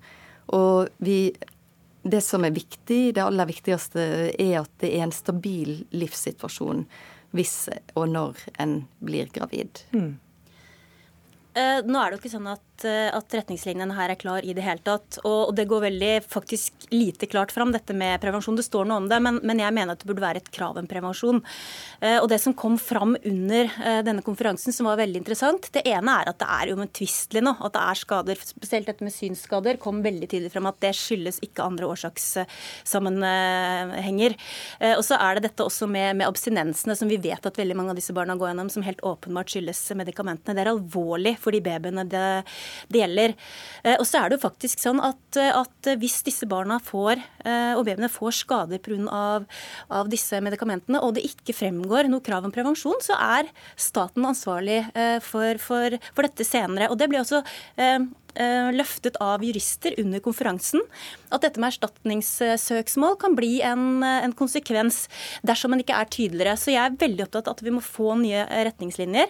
[0.56, 1.36] Og vi
[2.08, 6.86] Det som er viktig, det aller viktigste, er at det er en stabil livssituasjon
[7.36, 7.56] hvis
[8.00, 9.82] og når en blir gravid.
[9.92, 10.14] Mm.
[11.58, 14.54] Eh, nå er det jo ikke sånn at, eh, at, retningslinjene her er klar i
[14.58, 15.20] det hele tatt.
[15.24, 18.58] Og, det går veldig faktisk lite klart fram, dette med prevensjon.
[18.58, 20.74] Det står noe om det, men, men jeg mener at det burde være et krav
[20.80, 21.40] om prevensjon.
[22.02, 23.64] Eh, og det som kom fram under
[24.06, 27.74] denne konferansen som var veldig interessant, det ene er at det er uomtvistelig nå at
[27.76, 31.66] det er skader, spesielt dette med synsskader, kom veldig tydelig fram at det skyldes ikke
[31.66, 34.32] andre årsakssammenhenger.
[34.98, 37.92] Og så er det dette også med, med abstinensene, som vi vet at veldig mange
[37.94, 40.56] av disse barna går gjennom, som helt åpenbart skyldes medikamentene.
[40.58, 42.26] Det er alvorlig for de babyene det,
[42.92, 43.36] det gjelder.
[43.98, 47.22] Og så er det jo faktisk sånn at, at hvis disse barna får,
[47.78, 48.98] og babyene får skader pga.
[49.18, 49.46] Av,
[49.94, 53.50] av disse medikamentene, og det ikke fremgår noe krav om prevensjon, så er
[53.80, 54.82] staten ansvarlig
[55.24, 56.90] for, for, for dette senere.
[56.92, 57.44] Og det blir også
[57.78, 58.00] Eh,
[58.74, 60.84] løftet av jurister under konferansen
[61.34, 65.08] at dette med erstatningssøksmål kan bli en, eh, en konsekvens
[65.46, 66.58] dersom en ikke er tydeligere.
[66.58, 69.28] Så jeg er veldig opptatt av at vi må få nye retningslinjer.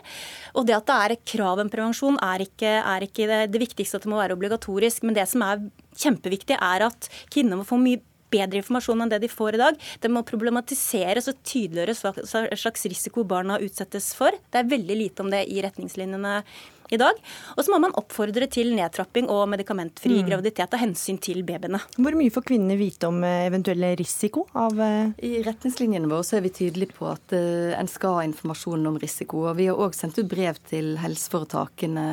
[0.55, 3.97] Og det at det er krav om prevensjon, er ikke, er ikke det, det viktigste
[3.97, 5.03] at det må være obligatorisk.
[5.03, 8.01] Men det som er kjempeviktig, er at kvinner må få mye
[8.33, 9.83] bedre informasjon enn det de får i dag.
[10.03, 14.35] Det må problematiseres og tydeliggjøres hva slags risiko barna utsettes for.
[14.51, 16.41] Det er veldig lite om det i retningslinjene
[16.89, 17.17] i dag.
[17.55, 20.27] Og så må man oppfordre til nedtrapping og medikamentfri mm.
[20.29, 21.81] graviditet av hensyn til babyene.
[21.97, 26.37] Hvor mye får kvinnene vite om eventuelle eventuell risiko av eh, I retningslinjene våre så
[26.37, 29.47] er vi tydelige på at uh, en skal ha informasjon om risiko.
[29.49, 32.07] og Vi har òg sendt ut brev til helseforetakene.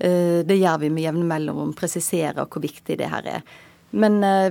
[0.00, 3.46] Uh, det gjør vi med jevne mellomrom, presiserer hvor viktig det her er.
[3.94, 4.50] Men uh,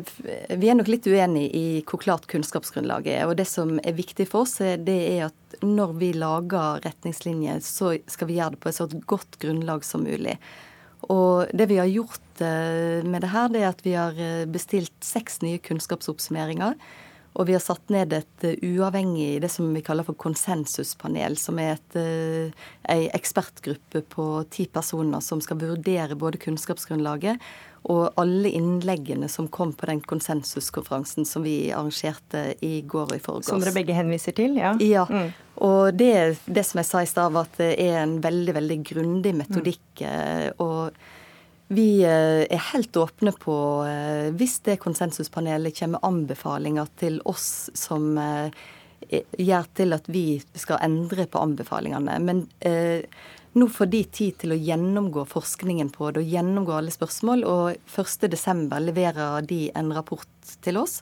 [0.56, 3.28] vi er nok litt uenig i hvor klart kunnskapsgrunnlaget er.
[3.28, 7.96] Og det som er viktig for oss, det er at når vi lager retningslinjer, så
[8.10, 10.38] skal vi gjøre det på et så godt grunnlag som mulig.
[11.12, 14.46] Og det vi har gjort uh, med det her, det er at vi har eh,
[14.48, 16.80] bestilt seks nye kunnskapsoppsummeringer.
[17.34, 21.80] Og vi har satt ned et uavhengig det som vi kaller for konsensuspanel, som er
[22.94, 27.42] ei ekspertgruppe på ti personer som skal vurdere både kunnskapsgrunnlaget
[27.92, 33.24] og alle innleggene som kom på den konsensuskonferansen som vi arrangerte i går og i
[33.24, 33.50] forgårs.
[33.50, 34.56] Som dere begge henviser til?
[34.60, 34.72] Ja.
[34.80, 35.04] ja.
[35.10, 35.34] Mm.
[35.68, 36.14] Og det,
[36.46, 39.84] det, som jeg sa i stad, var at det er en veldig, veldig grundig metodikk.
[40.00, 40.64] Mm.
[40.64, 43.58] Og vi eh, er helt åpne på,
[43.90, 48.16] eh, hvis det konsensuspanelet kommer med anbefalinger til oss som
[49.12, 52.18] gjør til at vi skal endre på anbefalingene.
[52.24, 53.04] Men eh,
[53.54, 57.44] nå får de tid til å gjennomgå forskningen på det og gjennomgå alle spørsmål.
[57.46, 58.80] Og 1.12.
[58.82, 61.00] leverer de en rapport til oss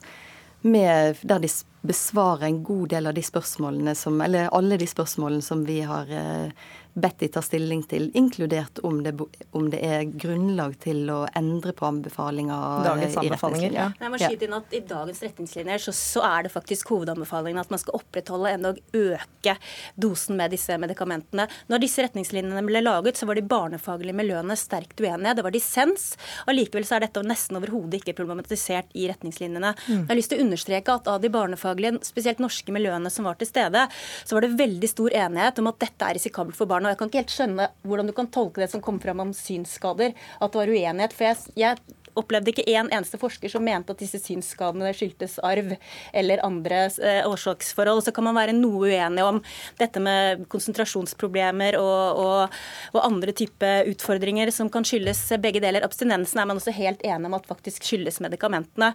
[0.62, 1.48] med, der de
[1.82, 6.10] besvarer en god del av de spørsmålene som Eller alle de spørsmålene som vi har
[6.10, 6.52] eh,
[6.94, 9.14] bedt de ta stilling til, inkludert om det,
[9.56, 12.84] om det er grunnlag til å endre på anbefalinger.
[12.84, 13.86] Dagens anbefalinger, ja.
[13.96, 17.72] Jeg må skyte inn at I dagens retningslinjer så, så er det faktisk hovedanbefalingen at
[17.72, 19.56] man skal opprettholde, endog øke
[19.96, 21.46] dosen med disse medikamentene.
[21.72, 25.36] Når disse retningslinjene ble laget, så var de barnefaglige miljøene sterkt uenige.
[25.38, 26.10] Det var dissens.
[26.50, 29.72] Allikevel så er dette nesten overhodet ikke problematisert i retningslinjene.
[29.86, 30.02] Mm.
[30.02, 33.40] Jeg har lyst til å understreke at av de barnefaglige, spesielt norske miljøene som var
[33.40, 33.86] til stede,
[34.24, 36.86] så var det veldig stor enighet om at dette er risikabelt for barn barn.
[36.86, 39.32] og Jeg kan ikke helt skjønne hvordan du kan tolke det som kom fram om
[39.32, 41.12] synsskader, at det var uenighet.
[41.12, 41.76] For jeg, jeg
[42.18, 45.72] opplevde ikke en eneste forsker som mente at disse synsskadene skyldtes arv
[46.12, 48.02] eller andre eh, årsaksforhold.
[48.04, 49.40] Så kan man være noe uenig om
[49.80, 52.58] dette med konsentrasjonsproblemer og, og,
[52.92, 55.86] og andre type utfordringer som kan skyldes begge deler.
[55.86, 58.92] Abstinensen er man også helt enig om at faktisk skyldes medikamentene.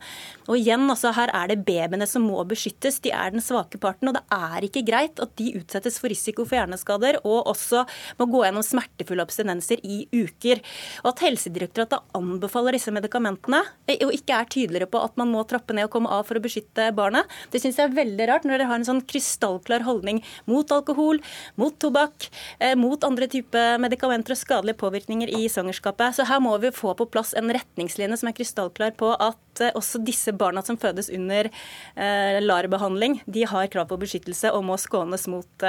[0.48, 3.02] Og igjen, altså, her er det babyene som må beskyttes.
[3.04, 4.12] De er den svake parten.
[4.12, 7.84] Og det er ikke greit at de utsettes for risiko for hjerneskader og også
[8.20, 10.62] må gå gjennom smertefulle abstinenser i uker.
[11.04, 15.32] Og at Helsedirektoratet anbefaler disse medikamentene medikamentene, eh, og ikke er tydeligere på at man
[15.32, 17.24] må trappe ned og komme av for å beskytte barna.
[17.52, 21.20] Det syns jeg er veldig rart, når dere har en sånn krystallklar holdning mot alkohol,
[21.56, 26.16] mot tobakk, eh, mot andre typer medikamenter og skadelige påvirkninger i svangerskapet.
[26.16, 29.72] Så her må vi få på plass en retningslinje som er krystallklar på at eh,
[29.74, 34.78] også disse barna som fødes under eh, LAR-behandling, de har krav på beskyttelse og må
[34.78, 35.64] skånes mot,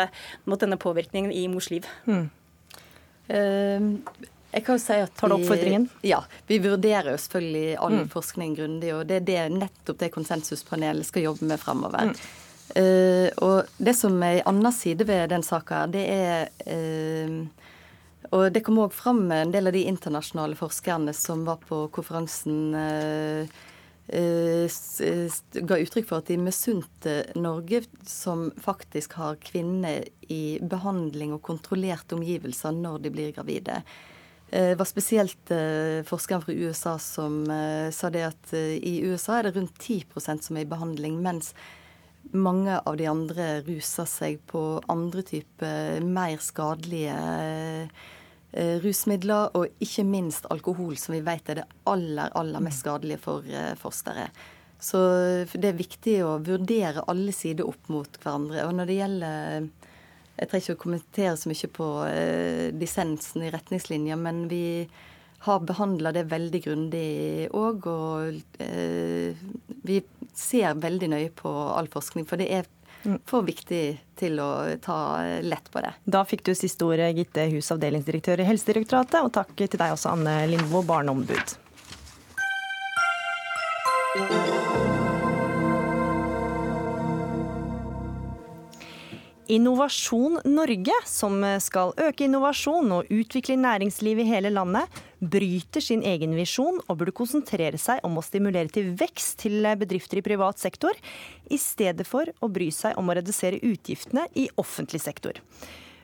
[0.44, 1.86] mot denne påvirkningen i mors liv.
[2.06, 2.28] Mm.
[3.28, 3.98] Uh,
[4.58, 5.86] jeg kan jo si at Tar du oppfordringen?
[6.06, 6.20] Ja.
[6.50, 8.10] Vi vurderer jo selvfølgelig all mm.
[8.12, 12.10] forskning grundig, og det er det nettopp det konsensuspanelet skal jobbe med fremover.
[12.10, 12.44] Mm.
[12.68, 17.46] Uh, og det som er en annen side ved den saka, det er uh,
[18.34, 22.74] Og det kom òg fram en del av de internasjonale forskerne som var på konferansen.
[22.76, 23.64] Uh,
[24.08, 32.16] ga uttrykk for at de misunte Norge, som faktisk har kvinner i behandling og kontrollerte
[32.16, 33.82] omgivelser når de blir gravide.
[34.50, 39.38] Det eh, var spesielt eh, forskeren fra USA som eh, sa det at i USA
[39.38, 41.52] er det rundt 10% som er i behandling, mens
[42.32, 47.14] mange av de andre ruser seg på andre typer mer skadelige
[48.82, 53.44] rusmidler, og ikke minst alkohol, som vi vet er det aller, aller mest skadelige for
[53.80, 54.32] fosteret.
[54.80, 54.98] Så
[55.52, 58.66] det er viktig å vurdere alle sider opp mot hverandre.
[58.66, 59.68] Og når det gjelder
[60.38, 64.64] jeg trenger ikke å kommentere så mye på eh, dissensen i retningslinjer, men vi
[65.46, 67.10] har behandla det veldig grundig
[67.54, 67.86] òg.
[67.90, 69.38] Og eh,
[69.86, 70.00] vi
[70.34, 72.26] ser veldig nøye på all forskning.
[72.28, 72.66] For det er
[73.04, 73.20] mm.
[73.28, 73.82] for viktig
[74.18, 74.50] til å
[74.82, 74.98] ta
[75.42, 75.94] lett på det.
[76.06, 79.22] Da fikk du siste ordet, Gitte Hus, avdelingsdirektør i Helsedirektoratet.
[79.22, 81.58] Og takk til deg også, Anne Lindboe, barneombud.
[89.48, 94.92] Innovasjon Norge, som skal øke innovasjon og utvikle næringsliv i hele landet,
[95.24, 100.20] bryter sin egen visjon og burde konsentrere seg om å stimulere til vekst til bedrifter
[100.20, 100.92] i privat sektor,
[101.48, 105.40] i stedet for å bry seg om å redusere utgiftene i offentlig sektor.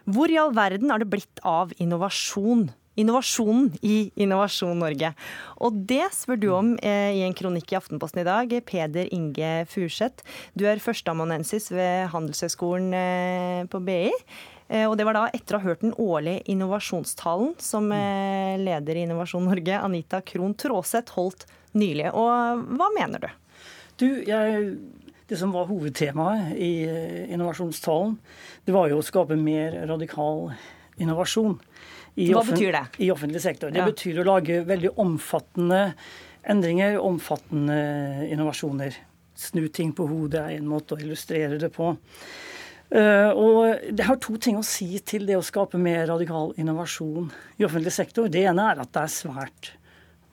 [0.09, 2.71] Hvor i all verden er det blitt av innovasjon?
[3.01, 5.13] Innovasjonen i Innovasjon Norge.
[5.65, 8.55] Og det spør du om eh, i en kronikk i Aftenposten i dag.
[8.67, 10.25] Peder Inge Furseth,
[10.55, 14.11] du er førsteamanuensis ved Handelshøyskolen eh, på BI.
[14.69, 19.07] Eh, og det var da etter å ha hørt den årlige innovasjonstalen som leder i
[19.09, 22.13] Innovasjon Norge, Anita Krohn Traaseth, holdt nylig.
[22.15, 23.33] Og hva mener du?
[24.01, 24.77] Du, jeg
[25.25, 26.85] det som var hovedtemaet i
[27.33, 28.19] innovasjonstalen,
[28.69, 30.51] det var jo å skape mer radikal
[31.03, 31.59] innovasjon.
[32.15, 32.85] Hva betyr det?
[33.03, 33.73] I offentlig sektor.
[33.75, 33.89] Det ja.
[33.91, 35.83] betyr å lage veldig omfattende
[36.47, 38.97] endringer, omfattende innovasjoner.
[39.35, 41.95] Snu ting på hodet er en måte å illustrere det på.
[42.95, 47.31] Uh, og Det har to ting å si til det å skape mer radikal innovasjon
[47.59, 48.29] i offentlig sektor.
[48.31, 49.73] Det ene er at det er svært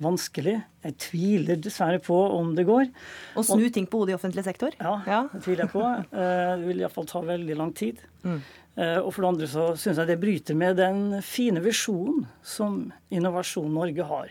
[0.01, 0.59] vanskelig.
[0.85, 2.89] Jeg tviler dessverre på om det går.
[3.37, 4.75] Å snu og, ting på hodet i offentlig sektor?
[4.81, 5.21] Ja, ja.
[5.33, 5.85] det tviler jeg på.
[6.11, 8.01] Uh, det vil iallfall ta veldig lang tid.
[8.25, 8.41] Mm.
[8.79, 12.85] Eh, og for det andre så syns jeg det bryter med den fine visjonen som
[13.11, 14.29] Innovasjon Norge har,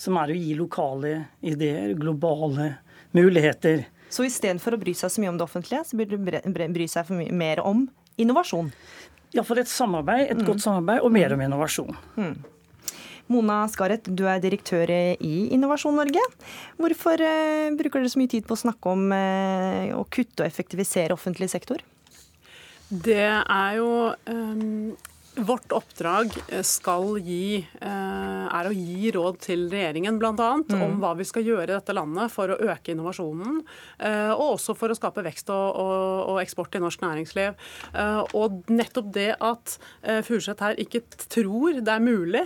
[0.00, 2.70] som er å gi lokale ideer, globale
[3.16, 3.84] muligheter.
[4.12, 7.12] Så istedenfor å bry seg så mye om det offentlige, så burde du bry seg
[7.32, 7.86] mer om
[8.20, 8.72] innovasjon?
[9.32, 10.48] Iallfall et samarbeid, et mm.
[10.48, 11.96] godt samarbeid, og mer om innovasjon.
[12.20, 12.34] Mm.
[13.32, 16.20] Mona Skaret, du er direktør i Innovasjon Norge.
[16.80, 20.48] Hvorfor eh, bruker dere så mye tid på å snakke om eh, å kutte og
[20.48, 21.80] effektivisere offentlig sektor?
[22.92, 24.96] Det er jo um,
[25.34, 30.32] Vårt oppdrag eh, skal gi, eh, er å gi råd til regjeringen bl.a.
[30.36, 30.82] Mm.
[30.84, 33.62] om hva vi skal gjøre i dette landet for å øke innovasjonen,
[33.96, 36.02] eh, og også for å skape vekst og, og,
[36.34, 37.56] og eksport i norsk næringsliv.
[38.36, 39.74] Og nettopp det at
[40.26, 41.00] Furseth her ikke
[41.32, 42.42] tror det er mulig,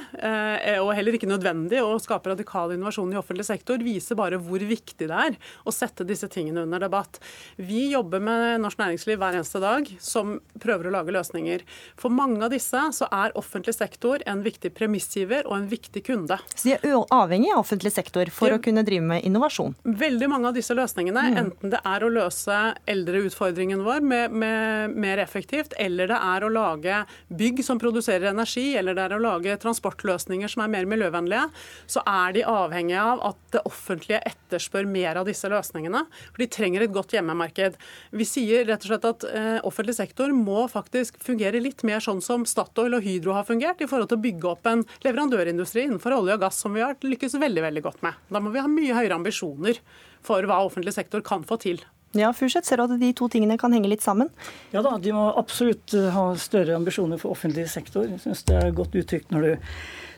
[0.80, 5.08] og heller ikke nødvendig, å skape radikal innovasjon i offentlig sektor, viser bare hvor viktig
[5.08, 7.20] det er å sette disse tingene under debatt.
[7.58, 11.64] Vi jobber med norsk næringsliv hver eneste dag, som prøver å lage løsninger.
[12.00, 16.02] For mange av disse disse så er offentlig sektor en viktig premissgiver og en viktig
[16.06, 16.38] kunde.
[16.54, 19.74] Så de er avhengig av offentlig sektor for de, å kunne drive med innovasjon?
[19.84, 21.38] Veldig mange av disse løsningene, mm.
[21.42, 22.58] enten det er å løse
[22.90, 28.68] eldreutfordringen vår med, med, mer effektivt, eller det er å lage bygg som produserer energi,
[28.78, 31.48] eller det er å lage transportløsninger som er mer miljøvennlige,
[31.90, 36.04] så er de avhengige av at det offentlige etterspør mer av disse løsningene.
[36.32, 37.76] For de trenger et godt hjemmemarked.
[38.16, 42.22] Vi sier rett og slett at eh, offentlig sektor må faktisk fungere litt mer sånn
[42.24, 45.86] som staten Statoil og Hydro har fungert i forhold til å bygge opp en leverandørindustri
[45.86, 48.16] innenfor olje og gass som vi har lykkes veldig veldig godt med.
[48.32, 49.78] Da må vi ha mye høyere ambisjoner
[50.26, 51.84] for hva offentlig sektor kan få til.
[52.16, 54.30] Ja, Furseth, Ser du at de to tingene kan henge litt sammen?
[54.72, 58.06] Ja da, de må absolutt eh, ha større ambisjoner for offentlig sektor.
[58.08, 59.50] Jeg syns det er godt uttrykt når du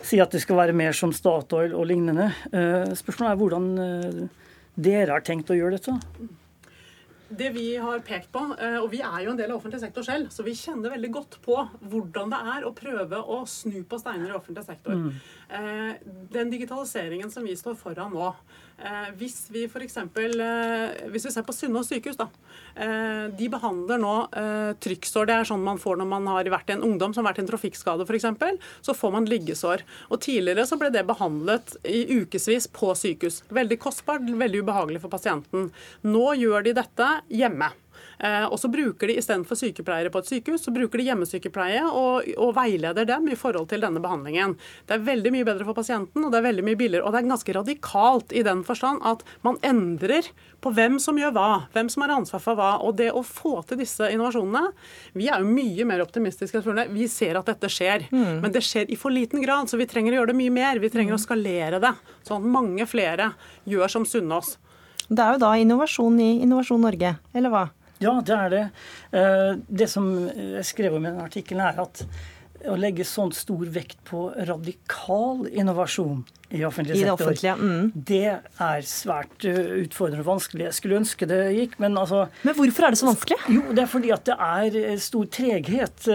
[0.07, 2.31] sier at det skal være mer som Statoil og lignende.
[2.53, 4.21] Eh, spørsmålet er hvordan eh,
[4.79, 5.97] dere har tenkt å gjøre dette?
[7.29, 10.07] Det vi har pekt på, eh, og vi er jo en del av offentlig sektor
[10.07, 11.59] selv, så vi kjenner veldig godt på
[11.91, 14.97] hvordan det er å prøve å snu på steiner i offentlig sektor.
[14.97, 15.19] Mm.
[15.59, 18.33] Eh, den digitaliseringen som vi står foran nå,
[19.19, 19.97] hvis vi f.eks.
[19.99, 22.29] Eh, hvis vi ser på Sunnaas sykehus, da.
[22.79, 25.27] Eh, de behandler nå eh, trykksår.
[25.29, 27.47] Det er sånn man får når man har vært en ungdom som har vært i
[27.47, 28.29] en trafikkskade f.eks.
[28.87, 29.83] Så får man liggesår.
[30.13, 33.43] Og Tidligere så ble det behandlet i ukevis på sykehus.
[33.55, 35.71] Veldig kostbart, veldig ubehagelig for pasienten.
[36.07, 37.73] Nå gjør de dette hjemme.
[38.19, 42.27] Eh, og så bruker de istedenfor sykepleiere på et sykehus, så bruker de hjemmesykepleie og,
[42.35, 44.57] og, veileder dem i forhold til denne behandlingen.
[44.89, 47.07] Det er veldig mye bedre for pasienten, og det er veldig mye billigere.
[47.07, 50.31] Og det er ganske radikalt i den forstand at man endrer
[50.65, 52.73] på hvem som gjør hva, hvem som har ansvar for hva.
[52.83, 54.73] Og det å få til disse innovasjonene
[55.19, 56.63] Vi er jo mye mer optimistiske.
[56.91, 58.41] Vi ser at dette skjer, mm.
[58.43, 59.71] men det skjer i for liten grad.
[59.71, 60.83] Så vi trenger å gjøre det mye mer.
[60.83, 61.95] Vi trenger å skalere det,
[62.27, 63.33] sånn at mange flere
[63.69, 64.57] gjør som Sunnaas.
[65.09, 67.69] Det er jo da innovasjon i Innovasjon Norge, eller hva?
[67.99, 68.65] Ja, det er det.
[69.11, 72.05] Eh, det som jeg skrev om i den artikkelen, er at
[72.69, 77.91] å legge sånn stor vekt på radikal innovasjon i offentlig I det mm.
[78.09, 80.65] Det er svært utfordrende og vanskelig.
[80.71, 83.39] Jeg skulle ønske det gikk, men altså Men hvorfor er det så vanskelig?
[83.53, 86.09] Jo, det er fordi at det er stor treghet.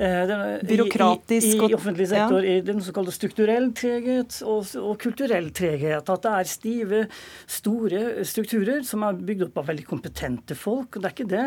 [0.00, 2.44] Byråkratisk I, i, i offentlig sektor.
[2.44, 6.10] I den såkalte strukturell treghet og, og kulturell treghet.
[6.10, 7.04] At det er stive,
[7.46, 10.96] store strukturer som er bygd opp av veldig kompetente folk.
[10.96, 11.46] og Det er ikke det.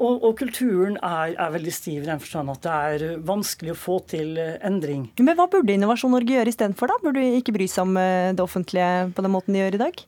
[0.00, 3.78] Og, og kulturen er, er veldig stiv i den forstand at det er vanskelig å
[3.78, 5.06] få til endring.
[5.20, 6.98] Men hva burde Innovasjon Norge gjøre istedenfor, da?
[7.04, 10.04] Burde vi ikke bry seg om det offentlige på den måten de gjør i dag?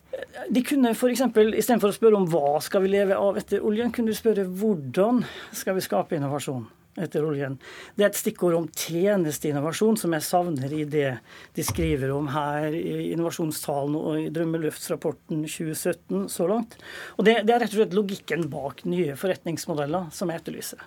[0.52, 1.24] De kunne f.eks.
[1.28, 5.22] istedenfor å spørre om hva skal vi leve av etter oljen, kunne du spørre hvordan
[5.52, 6.64] skal vi skape innovasjon
[7.00, 7.56] etter oljen.
[7.96, 11.08] Det er et stikkord om tjenesteinnovasjon som jeg savner i det
[11.56, 16.76] de skriver om her i innovasjonstalen og i Drømmeluftsrapporten 2017 så langt.
[17.16, 20.84] Og det, det er rett og slett logikken bak nye forretningsmodeller som jeg etterlyser.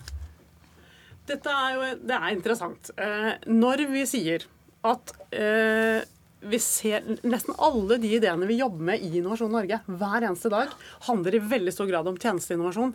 [1.26, 2.92] Dette er jo det er interessant.
[3.02, 4.46] Eh, når vi sier
[4.86, 6.06] at eh,
[6.50, 10.72] vi ser Nesten alle de ideene vi jobber med i Innovasjon Norge hver eneste dag,
[11.08, 12.94] handler i veldig stor grad om tjenesteinnovasjon.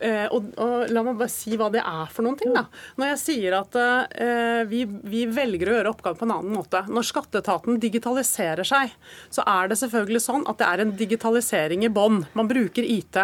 [0.00, 2.54] Eh, og, og La meg bare si hva det er for noen ting.
[2.54, 2.66] da.
[3.00, 6.82] Når jeg sier at eh, vi, vi velger å gjøre oppgaven på en annen måte.
[6.90, 8.94] Når skatteetaten digitaliserer seg,
[9.32, 12.22] så er det selvfølgelig sånn at det er en digitalisering i bånn.
[12.38, 13.20] Man bruker IT.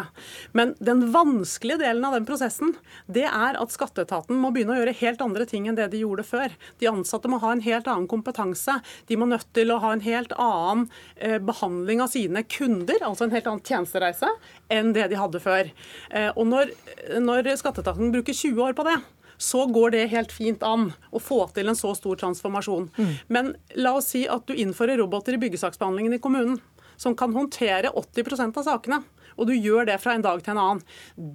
[0.57, 2.75] Men den vanskelige delen av den prosessen,
[3.07, 6.27] det er at skatteetaten må begynne å gjøre helt andre ting enn det de gjorde
[6.27, 6.57] før.
[6.83, 8.79] De ansatte må ha en helt annen kompetanse.
[9.09, 13.29] De må nødt til å ha en helt annen eh, behandling av sine kunder, altså
[13.29, 14.31] en helt annen tjenestereise,
[14.73, 15.71] enn det de hadde før.
[16.11, 16.75] Eh, og når,
[17.23, 18.99] når skatteetaten bruker 20 år på det,
[19.43, 22.91] så går det helt fint an å få til en så stor transformasjon.
[23.33, 26.61] Men la oss si at du innfører roboter i byggesaksbehandlingen i kommunen,
[26.95, 29.01] som kan håndtere 80% av sakene
[29.37, 30.83] og du gjør det fra en dag til en annen.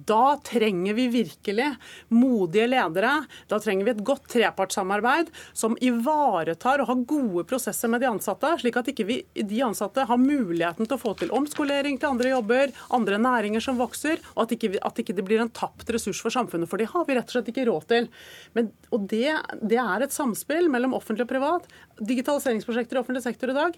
[0.08, 1.68] Da trenger vi virkelig
[2.14, 3.14] modige ledere.
[3.50, 8.54] Da trenger vi et godt trepartssamarbeid som ivaretar og har gode prosesser med de ansatte,
[8.62, 12.32] slik at ikke vi, de ansatte har muligheten til å få til omskolering til andre
[12.34, 16.20] jobber, andre næringer som vokser, og at ikke, at ikke det blir en tapt ressurs
[16.24, 16.70] for samfunnet.
[16.70, 18.10] For det har vi rett og slett ikke råd til.
[18.56, 19.32] Men, og det,
[19.62, 21.66] det er et samspill mellom offentlig og privat.
[21.98, 23.76] Digitaliseringsprosjekter i offentlig sektor i dag,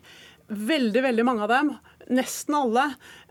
[0.51, 1.75] veldig, veldig mange av dem,
[2.11, 2.87] nesten alle,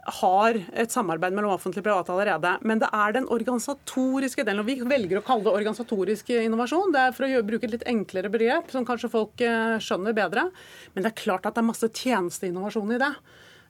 [0.09, 2.53] har et samarbeid mellom offentlig og privat allerede.
[2.65, 4.63] Men det er den organisatoriske delen.
[4.63, 6.93] og Vi velger å kalle det organisatorisk innovasjon.
[6.95, 10.47] Det er for å bruke et litt enklere begrep, som kanskje folk eh, skjønner bedre.
[10.95, 13.11] Men det er klart at det er masse tjenesteinnovasjon i det.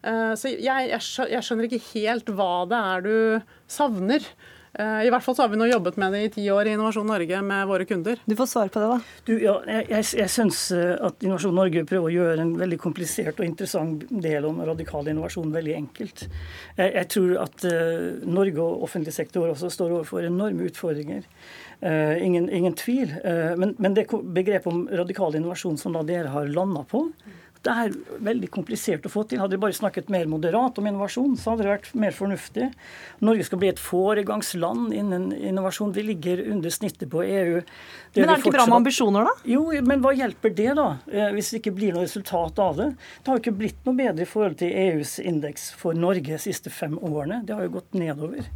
[0.04, 3.16] Eh, Så jeg, jeg skjønner ikke helt hva det er du
[3.68, 4.24] savner.
[4.74, 6.74] Eh, I hvert fall så har vi nå jobbet med det i ti år i
[6.76, 8.20] Innovasjon Norge med våre kunder.
[8.26, 9.00] Du får svare på det, da.
[9.26, 12.80] Du, ja, jeg jeg, jeg syns eh, at Innovasjon Norge prøver å gjøre en veldig
[12.82, 16.28] komplisert og interessant del om radikal innovasjon veldig enkelt.
[16.78, 21.26] Jeg, jeg tror at uh, Norge og offentlig sektor også står overfor enorme utfordringer.
[21.82, 23.12] Uh, ingen, ingen tvil.
[23.24, 27.08] Uh, men, men det begrepet om radikal innovasjon som da dere har landa på,
[27.68, 29.40] det er veldig komplisert å få til.
[29.42, 32.70] Hadde de bare snakket mer moderat om innovasjon, så hadde det vært mer fornuftig.
[33.26, 35.92] Norge skal bli et foregangsland innen innovasjon.
[35.96, 37.60] Vi ligger under snittet på EU.
[38.16, 39.36] Men er det ikke bra med ambisjoner, da?
[39.52, 40.88] Jo, men hva hjelper det, da?
[41.12, 42.90] eh, Hvis det ikke blir noe resultat av det?
[43.20, 46.40] Det har jo ikke blitt noe bedre i forhold til EUs indeks for Norge de
[46.40, 47.44] siste fem årene.
[47.46, 48.48] Det har jo gått nedover.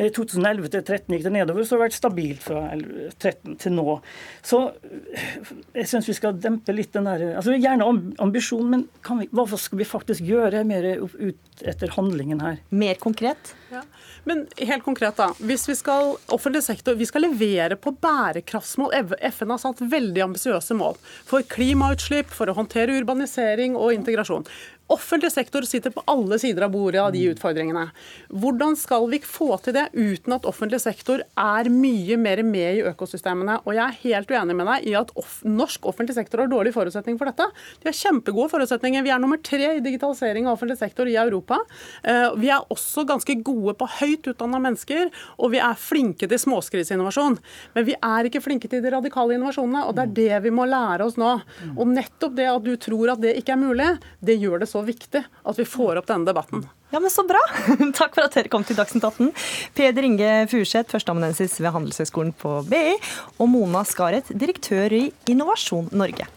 [0.00, 3.74] I 2011 til 2013 gikk det nedover, så har det vært stabilt fra 2013 til
[3.76, 3.96] nå.
[4.44, 7.86] Så øh, jeg syns vi skal dempe litt den der altså Gjerne
[8.22, 12.58] ambisjonen, men kan vi, hva skal vi faktisk gjøre mer ut etter handlingen her?
[12.74, 13.52] Mer konkret?
[13.72, 13.84] Ja.
[14.24, 15.30] Men helt konkret, da.
[15.42, 18.94] Hvis vi skal offentlig sektor, vi skal levere på bærekraftsmål.
[19.34, 24.46] FN har satt veldig ambisiøse mål for klimautslipp, for å håndtere urbanisering og integrasjon.
[24.92, 27.86] Offentlig sektor sitter på alle sider av bordet av de utfordringene.
[28.28, 32.82] Hvordan skal vi få til det uten at offentlig sektor er mye mer med i
[32.90, 33.60] økosystemene?
[33.64, 36.76] Og jeg er helt uenig med deg i at off norsk offentlig sektor har dårlige
[36.76, 37.46] forutsetninger for dette.
[37.80, 39.06] De har kjempegode forutsetninger.
[39.06, 41.62] Vi er nummer tre i digitalisering av offentlig sektor i Europa.
[42.04, 46.38] Eh, Vi er også ganske gode på høyt utdanna mennesker, og vi er flinke til
[46.42, 47.38] småskriseinnovasjon.
[47.74, 50.66] Men vi er ikke flinke til de radikale innovasjonene, og det er det vi må
[50.68, 51.32] lære oss nå.
[51.76, 53.90] Og nettopp det at du tror at det ikke er mulig,
[54.20, 56.66] det gjør det så viktig at vi får opp denne debatten.
[56.92, 57.40] Ja, men Så bra!
[57.98, 59.32] Takk for at dere kom til Dagsnytt 18.
[59.78, 62.98] Peder Inge Furseth, førsteamanuensis ved Handelshøyskolen på BI,
[63.40, 66.28] og Mona Skaret, direktør i Innovasjon Norge.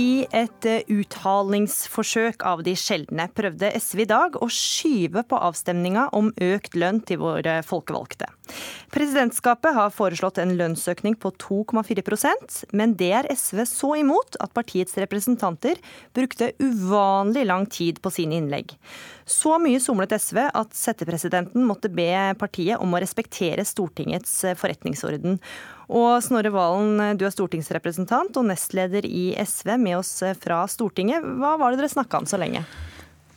[0.00, 6.06] I et eh, uthalingsforsøk av de sjeldne prøvde SV i dag å skyve på avstemninga
[6.16, 8.28] om økt lønn til våre folkevalgte.
[8.94, 14.96] Presidentskapet har foreslått en lønnsøkning på 2,4% men det er SV så imot at partiets
[15.02, 15.82] representanter
[16.16, 18.72] brukte uvanlig lang tid på sine innlegg.
[19.30, 22.08] Så mye somlet SV at settepresidenten måtte be
[22.40, 25.38] partiet om å respektere Stortingets forretningsorden.
[25.90, 31.26] Og Snorre Valen, du er stortingsrepresentant og nestleder i SV med oss fra Stortinget.
[31.40, 32.62] Hva var det dere snakka om så lenge?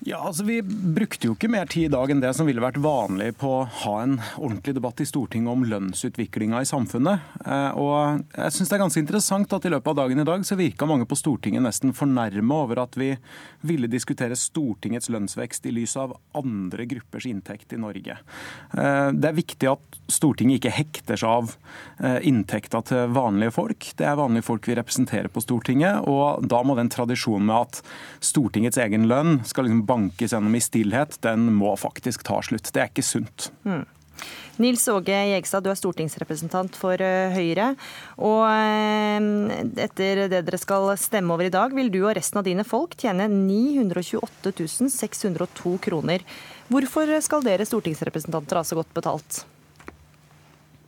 [0.06, 2.82] Ja, altså Vi brukte jo ikke mer tid i dag enn det som ville vært
[2.84, 7.24] vanlig på å ha en ordentlig debatt i Stortinget om lønnsutviklinga i samfunnet.
[7.45, 10.43] Eh, og jeg synes Det er ganske interessant at i løpet av dagen i dag
[10.43, 13.14] så virka mange på Stortinget nesten fornærma over at vi
[13.64, 18.18] ville diskutere Stortingets lønnsvekst i lys av andre gruppers inntekt i Norge.
[18.76, 21.56] Eh, det er viktig at Stortinget ikke hekter seg av
[22.04, 23.93] eh, inntekta til vanlige folk.
[23.95, 27.82] Det er vanlige folk vi representerer på Stortinget, og da må den tradisjonen med at
[28.20, 32.73] Stortingets egen lønn skal liksom bankes gjennom i stillhet, den må faktisk ta slutt.
[32.73, 33.51] Det er ikke sunt.
[33.67, 33.85] Mm.
[34.61, 37.71] Nils Åge Jegstad, du er stortingsrepresentant for eh, Høyre.
[38.21, 42.45] Og eh, etter det dere skal stemme over i dag, vil du og resten av
[42.45, 44.53] dine folk tjene 928
[44.93, 46.25] 602 kroner.
[46.69, 49.43] Hvorfor skal dere stortingsrepresentanter ha så godt betalt?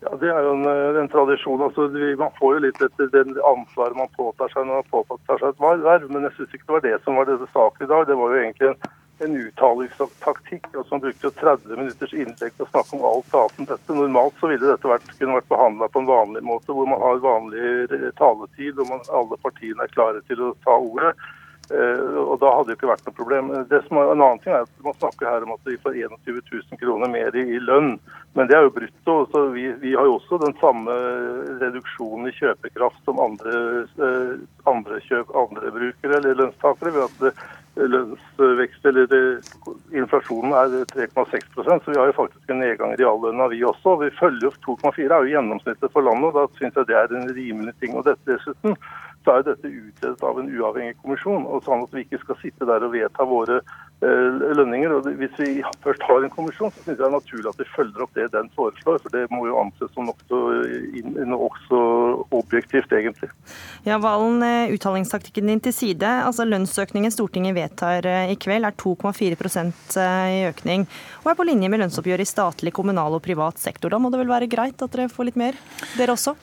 [0.06, 1.62] Ja, Det er jo en, eh, en tradisjon.
[1.66, 5.50] Altså, man får jo litt etter den ansvaret man påtar seg når man påtar seg
[5.50, 6.10] et verv.
[6.10, 8.08] Men jeg syns ikke det var det som var dette saken i dag.
[8.08, 10.66] Det var jo egentlig en en uttalingstaktikk.
[10.74, 13.96] Altså som brukte 30 minutters innlegg til å snakke om alt annet enn dette.
[13.96, 17.24] Normalt så ville dette vært, kunne vært behandla på en vanlig måte, hvor man har
[17.24, 17.88] vanlig
[18.20, 21.16] taletid og man, alle partiene er klare til å ta ordet.
[21.74, 23.50] Eh, og Da hadde det ikke vært noe problem.
[23.72, 25.98] Det som er En annen ting er at Man snakker her om at de får
[25.98, 27.96] 21 000 kroner mer i, i lønn,
[28.38, 29.16] men det er jo brutto.
[29.32, 30.94] så vi, vi, har jo også den samme
[31.62, 34.34] reduksjonen i kjøpekraft som andre, eh,
[34.70, 36.94] andre, kjøp, andre brukere eller lønnstakere.
[36.94, 37.46] ved at
[37.76, 39.16] lønnsvekst eller
[39.92, 43.98] inflasjonen er 3,6% så vi har jo faktisk en nedgang i reallønna vi også.
[44.04, 47.18] Vi følger opp 2,4 er jo gjennomsnittet for landet, og da syns jeg det er
[47.18, 47.98] en rimelig ting.
[47.98, 48.78] Og dette dessuten
[49.26, 52.68] så er dette utredet av en uavhengig kommisjon, og sånn at vi ikke skal sitte
[52.70, 54.94] der og vedta våre eh, lønninger.
[54.94, 55.50] og Hvis vi
[55.84, 58.30] først har en kommisjon, så syns jeg det er naturlig at vi følger opp det
[58.36, 59.02] den foreslår.
[59.04, 60.42] For det må jo anses som nokså
[61.50, 61.82] også
[62.38, 63.32] objektivt, egentlig.
[63.88, 66.08] Ja, Valen, eh, uttalingstaktikken din til side.
[66.30, 69.72] Altså Lønnsøkningen Stortinget vedtar eh, i kveld er 2,4
[70.36, 70.86] i økning,
[71.24, 73.90] og er på linje med lønnsoppgjøret i statlig, kommunal og privat sektor.
[73.90, 75.58] Da må det vel være greit at dere får litt mer,
[75.98, 76.36] dere også?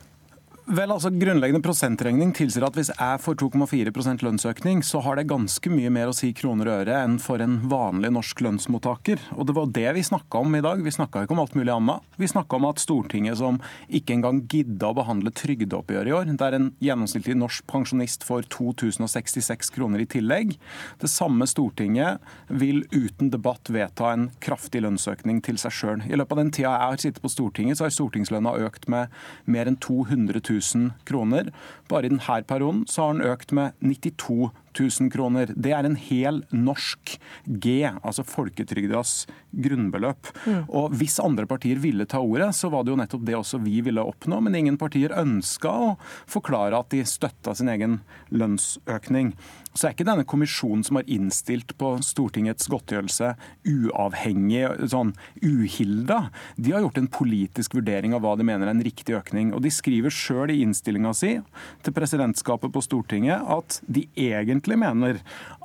[0.63, 5.71] Vel, altså Grunnleggende prosentregning tilsier at hvis jeg får 2,4% lønnsøkning, så har det ganske
[5.73, 9.19] mye mer å si kroner og øre enn for en vanlig norsk lønnsmottaker.
[9.35, 10.79] Og Det var det vi snakka om i dag.
[10.79, 12.07] Vi snakka ikke om alt mulig annet.
[12.15, 13.59] Vi snakka om at Stortinget, som
[13.91, 19.75] ikke engang gidda å behandle trygdeoppgjøret i år, der en gjennomsnittlig norsk pensjonist får 2066
[19.75, 20.55] kroner i tillegg,
[21.03, 26.07] det samme Stortinget vil uten debatt vedta en kraftig lønnsøkning til seg sjøl.
[26.07, 29.11] I løpet av den tida jeg har sittet på Stortinget, så har stortingslønna økt med
[29.51, 31.53] mer enn 200 000 000 kroner.
[31.89, 35.53] Bare i denne perioden så har den økt med 92 000 kroner.
[35.55, 37.17] Det er en hel norsk
[37.47, 40.31] G, altså folketrygdas grunnbeløp.
[40.47, 40.63] Mm.
[40.69, 43.81] Og Hvis andre partier ville ta ordet, så var det jo nettopp det også vi
[43.85, 44.41] ville oppnå.
[44.43, 45.91] Men ingen partier ønska å
[46.31, 48.01] forklare at de støtta sin egen
[48.33, 49.35] lønnsøkning.
[49.73, 53.33] Så er ikke denne kommisjonen som har innstilt på Stortingets godtgjørelse
[53.69, 56.27] uavhengig, sånn uhilda.
[56.61, 59.55] De har gjort en politisk vurdering av hva de mener er en riktig økning.
[59.57, 61.39] Og de skriver sjøl i innstillinga si
[61.85, 65.19] til presidentskapet på Stortinget at de egentlig egentlig mener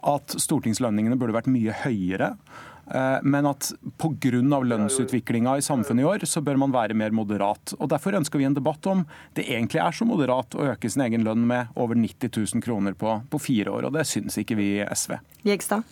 [0.08, 2.36] at stortingslønningene burde vært mye høyere.
[2.88, 4.32] Eh, men at pga.
[4.32, 7.76] lønnsutviklinga i samfunnet i år, så bør man være mer moderat.
[7.80, 11.04] Og Derfor ønsker vi en debatt om det egentlig er så moderat å øke sin
[11.04, 13.90] egen lønn med over 90 000 kroner på, på fire år.
[13.90, 15.20] Og det syns ikke vi i SV.
[15.44, 15.84] Jegstad?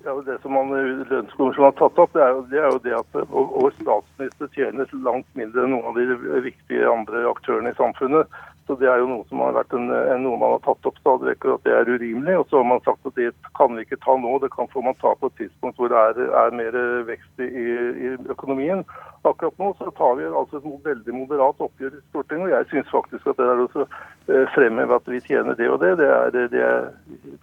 [0.00, 2.94] Ja, det som man Lønnskommisjonen har tatt opp, det er, jo, det er jo det
[2.96, 8.40] at vår statsminister tjener langt mindre enn noen av de viktige andre aktørene i samfunnet.
[8.66, 9.88] Så Det er jo noe som har vært en,
[10.22, 12.36] noe man har tatt opp stadig vekk, at det er urimelig.
[12.38, 14.84] Og så har man sagt at det kan vi ikke ta nå, det kan få
[14.86, 18.84] man ta på et tidspunkt hvor det er, er mer vekst i, i, økonomien.
[19.26, 22.94] Akkurat nå så tar vi altså et veldig moderat oppgjør i Stortinget, og jeg syns
[22.94, 26.30] faktisk at det er også eh, fremheve at vi tjener det og det, det, er,
[26.54, 26.88] det, er,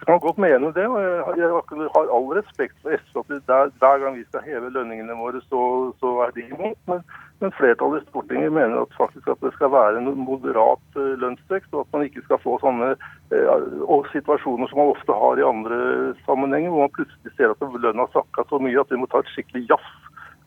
[0.06, 0.88] kan godt mene det.
[0.88, 1.52] og Jeg,
[1.94, 5.62] har all respekt for SV at hver gang vi skal heve lønningene våre, så,
[6.00, 6.80] så er de imot.
[6.90, 7.04] men
[7.38, 11.70] men flertallet i Stortinget mener at, faktisk at det skal være en moderat eh, lønnsvekst,
[11.74, 15.78] og at man ikke skal få sånne eh, situasjoner som man ofte har i andre
[16.26, 19.22] sammenhenger, hvor man plutselig ser at lønna har sakka så mye at vi må ta
[19.22, 19.94] et skikkelig jazz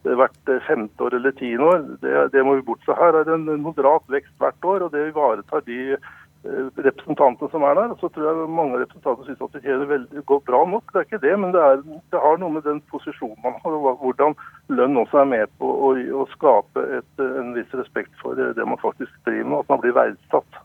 [0.04, 1.86] hvert eh, femte år eller tiende år.
[2.02, 2.98] Det, det, må vi bort fra.
[2.98, 6.10] Her er det en moderat vekst hvert år, og det ivaretar de eh,
[6.44, 7.94] representantene som er der.
[8.00, 10.90] Så tror jeg mange representanter syns at det veldig går bra nok.
[10.90, 11.84] Det er ikke det, men det, er,
[12.14, 14.36] det har noe med den posisjonen man har, og hvordan
[14.74, 18.82] lønn også er med på å, å skape et, en viss respekt for det man
[18.82, 20.62] faktisk driver med, at man blir verdsatt.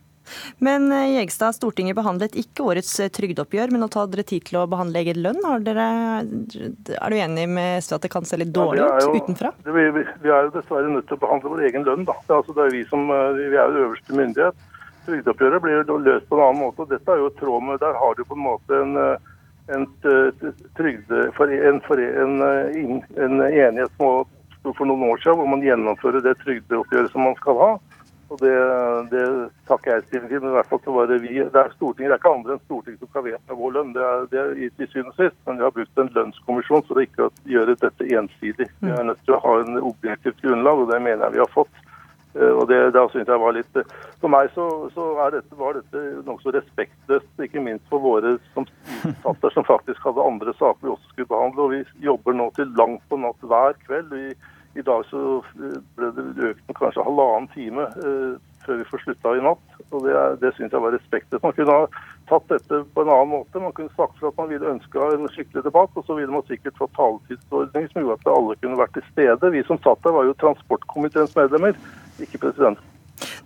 [0.59, 4.59] Men eh, Jegstad, Stortinget behandlet ikke årets eh, trygdeoppgjør, men nå tar dere tid til
[4.59, 5.43] å behandle egen lønn.
[5.67, 5.89] Dere,
[6.25, 9.53] er du enig med SV at det kan se litt dårlig ja, ut utenfra?
[9.63, 12.09] Det, vi, vi, er jo dessverre nødt til å behandle vår egen lønn.
[12.09, 12.17] Da.
[12.25, 14.67] Det er, altså, det er vi som vi er jo øverste myndighet.
[15.07, 16.83] Trygdeoppgjøret blir jo løst på en annen måte.
[16.83, 19.19] og dette er jo tråd med, Der har du på en måte en, eh,
[19.75, 19.87] en,
[20.77, 24.27] trygde, en, en, en enighet som
[24.75, 27.71] for noen år siden, hvor man gjennomfører det trygdeoppgjøret som man skal ha.
[28.27, 28.55] Og det,
[29.13, 29.25] det
[29.69, 30.41] takker jeg stilling til.
[30.43, 31.35] Men i hvert fall så var det vi.
[31.39, 33.93] Det er Stortinget, det er ikke andre enn Stortinget som skal vedta vår lønn.
[33.95, 35.39] Det er, det er i syvende og sist.
[35.47, 38.69] Men vi har brukt en lønnskommisjon for ikke å gjøre dette ensidig.
[38.83, 41.55] Vi er nødt til å ha en objektivt grunnlag, og det mener jeg vi har
[41.55, 41.83] fått.
[42.37, 45.79] Eh, og det, det synes jeg var litt eh, For meg så, så dette, var
[45.79, 48.69] dette nokså respektløst, ikke minst for våre som
[49.55, 51.63] som faktisk hadde andre saker vi også skulle behandle.
[51.63, 54.13] Og vi jobber nå til langt på natt hver kveld.
[54.13, 54.35] Vi,
[54.77, 59.05] I dag så eh, ble det økt med kanskje halvannen time eh, før vi får
[59.05, 59.81] slutta i natt.
[59.95, 61.45] og Det, det syns jeg var respektløst.
[61.45, 61.91] Man kunne ha
[62.29, 63.63] tatt dette på en annen måte.
[63.63, 66.81] Man kunne sagt at man ville ønske en skikkelig debatt, og så ville man sikkert
[66.81, 69.53] fått taletidsordning som gjorde at alle kunne vært til stede.
[69.55, 71.79] Vi som satt der, var jo transportkomiteens medlemmer
[72.21, 72.79] ikke president.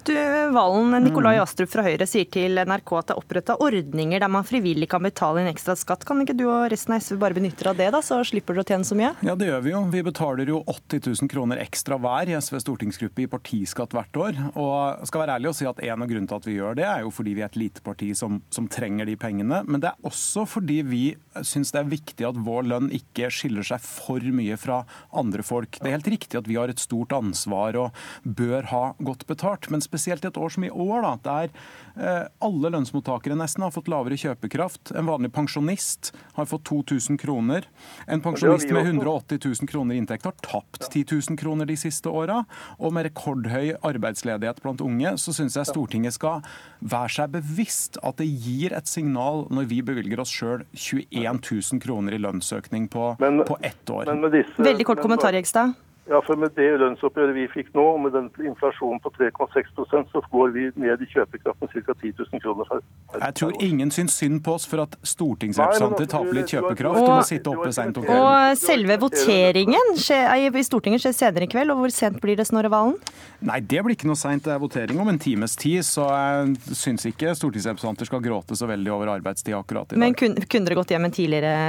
[0.04, 0.14] Du,
[0.50, 1.42] Valen, Nikolai mm.
[1.42, 5.02] Astrup fra Høyre sier til NRK at det er oppretta ordninger der man frivillig kan
[5.04, 6.06] betale inn ekstra skatt.
[6.08, 8.56] Kan ikke du og resten av SV bare benytte deg av det, da, så slipper
[8.56, 9.10] du å tjene så mye?
[9.26, 9.82] Ja, det gjør vi jo.
[9.92, 14.40] Vi betaler jo 80 000 kroner ekstra hver i SVs stortingsgruppe i partiskatt hvert år.
[14.54, 16.88] Og skal være ærlig og si at en av grunnene til at vi gjør det,
[16.88, 19.60] er jo fordi vi er et lite parti som, som trenger de pengene.
[19.68, 21.02] Men det er også fordi vi
[21.44, 24.82] syns det er viktig at vår lønn ikke skiller seg for mye fra
[25.12, 25.76] andre folk.
[25.76, 29.68] Det er helt riktig at vi har et stort ansvar og bør ha godt betalt.
[29.70, 31.50] men spesielt i et år som i år, da, der
[31.98, 34.94] eh, alle lønnsmottakere nesten har fått lavere kjøpekraft.
[34.96, 37.66] En vanlig pensjonist har fått 2000 kroner.
[38.06, 42.10] En pensjonist med 180 000 kroner i inntekt har tapt 10 000 kroner de siste
[42.10, 42.44] åra.
[42.78, 46.44] Og med rekordhøy arbeidsledighet blant unge, så syns jeg Stortinget skal
[46.80, 51.82] være seg bevisst at det gir et signal når vi bevilger oss sjøl 21 000
[51.82, 54.10] kroner i lønnsøkning på, men, på ett år.
[54.30, 55.74] Disse, Veldig kort kommentar, Jegstad.
[56.10, 59.68] Ja, for Med det lønnsoppgjøret vi fikk nå, og med den inflasjonen på 3,6
[60.10, 61.94] så går vi ned i kjøpekraft med ca.
[61.94, 62.66] 10 000 kroner.
[62.66, 62.80] Per,
[63.12, 67.10] per Jeg tror ingen syns synd på oss for at stortingsrepresentanter taper litt kjøpekraft og,
[67.12, 68.26] må sitte oppe seint om kvelden.
[68.26, 72.72] Og selve voteringen i Stortinget skjer senere i kveld, og hvor sent blir det, Snorre
[72.72, 72.98] Valen?
[73.46, 74.42] Nei, det blir ikke noe seint.
[74.44, 78.66] Det er votering om en times tid, så jeg syns ikke stortingsrepresentanter skal gråte så
[78.70, 80.02] veldig over arbeidstid akkurat i dag.
[80.02, 81.16] Men kunne, kunne dere gått hjem en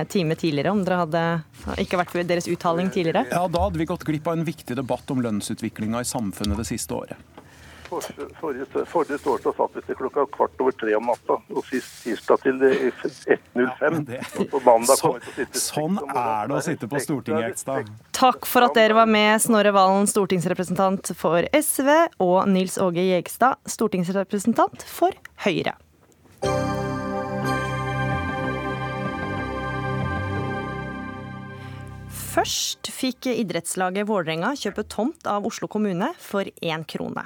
[0.10, 1.24] time tidligere om dere hadde
[1.86, 3.28] ikke vært ved deres uttaling tidligere?
[3.30, 6.68] Ja, da hadde vi gått glipp av en viktig debatt om lønnsutviklinga i samfunnet det
[6.70, 7.32] siste året.
[7.92, 12.40] Forrige, forrige torsdag satt vi til klokka kvart over tre om natta, og sist tirsdag
[12.46, 13.98] til 1.05.
[14.16, 14.22] Ja,
[14.54, 15.12] på mandag så,
[15.60, 17.92] Sånn er det å sitte på Stortinget, Ekstad.
[18.16, 21.92] Takk for at dere var med, Snorre Valen, stortingsrepresentant for SV,
[22.24, 25.12] og Nils Åge Jegstad, stortingsrepresentant for
[25.44, 25.76] Høyre.
[32.32, 37.26] Først fikk idrettslaget Vålerenga kjøpe tomt av Oslo kommune for én krone.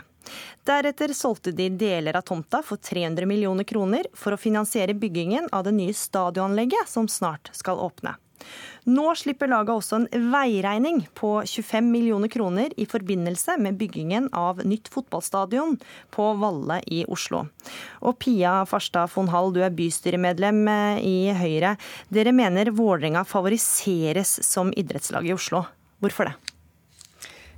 [0.66, 5.68] Deretter solgte de deler av tomta for 300 millioner kroner for å finansiere byggingen av
[5.68, 8.16] det nye stadionanlegget som snart skal åpne.
[8.86, 14.62] Nå slipper laget også en veiregning på 25 millioner kroner i forbindelse med byggingen av
[14.68, 15.80] nytt fotballstadion
[16.14, 17.48] på Valle i Oslo.
[18.06, 21.76] Og Pia Farstad von Hall, du er bystyremedlem eh, i Høyre.
[22.14, 25.66] Dere mener Vålerenga favoriseres som idrettslag i Oslo.
[26.04, 26.55] Hvorfor det?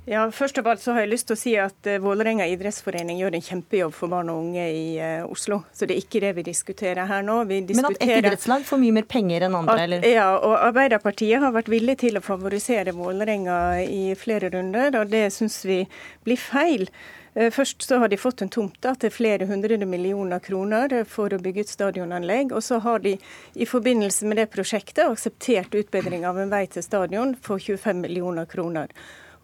[0.08, 3.18] Ja, først av alt så har jeg lyst til å si at uh, Vålerenga idrettsforening
[3.20, 5.60] gjør en kjempejobb for barn og unge i uh, Oslo.
[5.76, 7.42] Så det er ikke det vi diskuterer her nå.
[7.44, 10.08] Diskuterer Men at ett idrettslag får mye mer penger enn andre, at, eller?
[10.08, 15.26] Ja, og Arbeiderpartiet har vært villig til å favorisere Vålerenga i flere runder, og det
[15.36, 15.82] syns vi
[16.24, 16.88] blir feil.
[17.34, 21.42] Eh, først så har de fått en tomt til flere hundre millioner kroner for å
[21.42, 22.56] bygge ut stadionanlegg.
[22.56, 23.18] Og så har de
[23.54, 28.48] i forbindelse med det prosjektet akseptert utbedring av en vei til stadion for 25 millioner
[28.48, 28.88] kroner.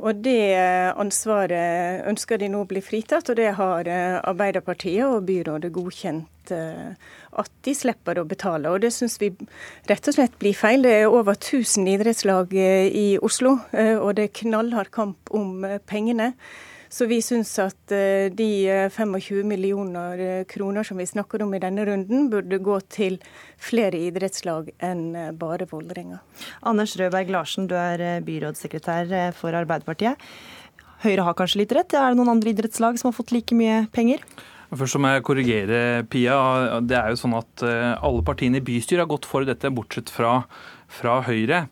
[0.03, 0.55] Og Det
[0.99, 6.53] ansvaret ønsker de nå å bli fritatt, og det har eh, Arbeiderpartiet og byrådet godkjent
[6.55, 6.97] eh,
[7.39, 8.73] at de slipper å betale.
[8.73, 9.31] Og Det syns vi
[9.91, 10.83] rett og slett blir feil.
[10.83, 16.33] Det er over 1000 idrettslag eh, i Oslo, og det er knallhard kamp om pengene.
[16.95, 18.49] Så vi syns at eh, de
[18.95, 23.17] 25 eh, millioner eh, kroner som vi snakker om i denne runden, burde gå til
[23.59, 26.21] flere idrettslag enn bare Vålerenga.
[26.63, 30.23] Anders Rødberg Larsen, du er byrådssekretær for Arbeiderpartiet.
[31.03, 31.97] Høyre har kanskje litt rett?
[31.99, 34.23] Er det noen andre idrettslag som har fått like mye penger?
[34.75, 36.39] Først må jeg korrigere Pia.
[36.83, 40.41] Det er jo sånn at alle partiene i bystyret har gått for dette, bortsett fra
[40.95, 41.65] fra Høyre.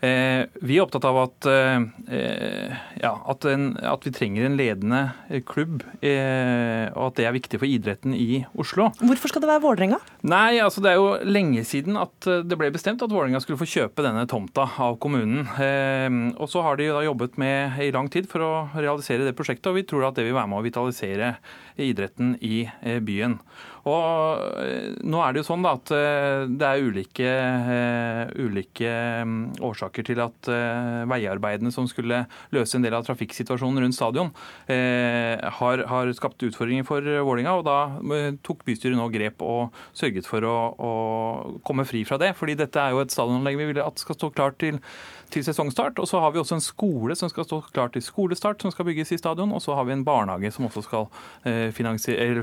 [0.00, 5.00] Eh, vi er opptatt av at, eh, ja, at, en, at, vi trenger en ledende
[5.48, 8.88] klubb, eh, og at det er viktig for idretten i Oslo.
[9.02, 10.00] Hvorfor skal det være Vålerenga?
[10.24, 13.68] Nei, altså Det er jo lenge siden at det ble bestemt at Vålerenga skulle få
[13.68, 15.44] kjøpe denne tomta av kommunen.
[16.40, 19.68] Og Så har de da jobbet med i lang tid for å realisere det prosjektet,
[19.68, 21.34] og vi tror at det vil være med å vitalisere
[21.80, 22.64] idretten i
[23.04, 23.38] byen.
[23.88, 27.30] Og Nå er det jo sånn da at det er ulike,
[28.36, 28.90] ulike
[29.24, 30.50] mm, årsaker til at
[31.10, 32.22] veiarbeidene som skulle
[32.54, 34.32] løse en del av trafikksituasjonen rundt stadion,
[34.68, 37.78] har, har, skapt utfordringer for Vålinga, og da
[38.46, 40.92] tok bystyret nå grep og sørget for å, å,
[41.66, 42.34] komme fri fra det.
[42.38, 44.80] fordi dette er jo et stadionanlegg vi vil at skal stå klart til,
[45.32, 46.00] til sesongstart.
[46.02, 48.88] Og så har vi også en skole som skal stå klar til skolestart, som skal
[48.90, 49.52] bygges i stadion.
[49.56, 51.08] Og så har vi en barnehage som også skal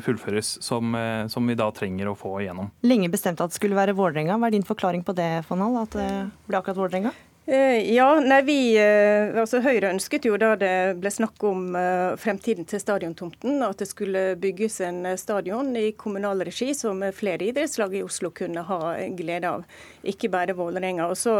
[0.03, 0.97] fullføres, som,
[1.29, 2.71] som, vi da trenger å få igjennom.
[2.87, 4.37] Lenge bestemt at det skulle være Vålerenga.
[4.39, 5.83] Hva er din forklaring på det, Fonal?
[5.83, 6.09] At det
[6.47, 7.13] ble akkurat Vålerenga?
[7.49, 12.17] Eh, ja, nei, vi, eh, altså Høyre ønsket jo da det ble snakk om eh,
[12.19, 17.95] fremtiden til stadiontomten, at det skulle bygges en stadion i kommunal regi som flere idrettslag
[17.95, 18.79] i Oslo kunne ha
[19.15, 19.63] glede av,
[20.03, 21.07] ikke bare Vålerenga.
[21.07, 21.37] Og så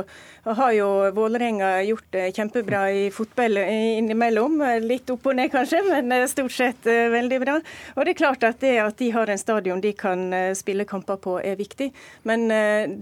[0.47, 0.87] har jo
[1.17, 4.63] Vålerenga gjort det kjempebra i fotball innimellom.
[4.87, 7.57] Litt opp og ned kanskje, men stort sett veldig bra.
[7.97, 10.23] Og det er klart at det at de har en stadion de kan
[10.55, 11.91] spille kamper på er viktig,
[12.23, 12.47] men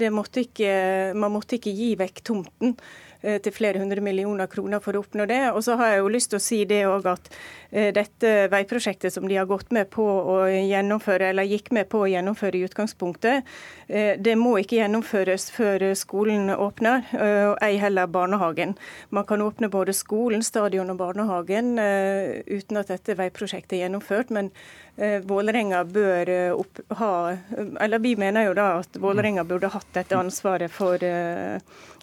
[0.10, 2.78] måtte ikke, man måtte ikke gi vekk tomten.
[3.26, 5.42] Eh, til flere hundre millioner kroner for å oppnå det.
[5.56, 7.30] Og så har jeg jo lyst til å si det òg at
[7.72, 12.04] eh, dette veiprosjektet som de har gått med på å gjennomføre, eller gikk med på
[12.04, 13.50] å gjennomføre i utgangspunktet,
[13.88, 18.76] eh, det må ikke gjennomføres før skolen åpner, og ei heller barnehagen.
[19.16, 24.30] Man kan åpne både skolen, stadion og barnehagen uten at dette veiprosjektet er gjennomført.
[24.30, 24.52] men
[25.28, 27.10] Vålerenga bør opp, ha
[27.84, 31.04] Eller vi mener jo da at Vålerenga burde hatt dette ansvaret for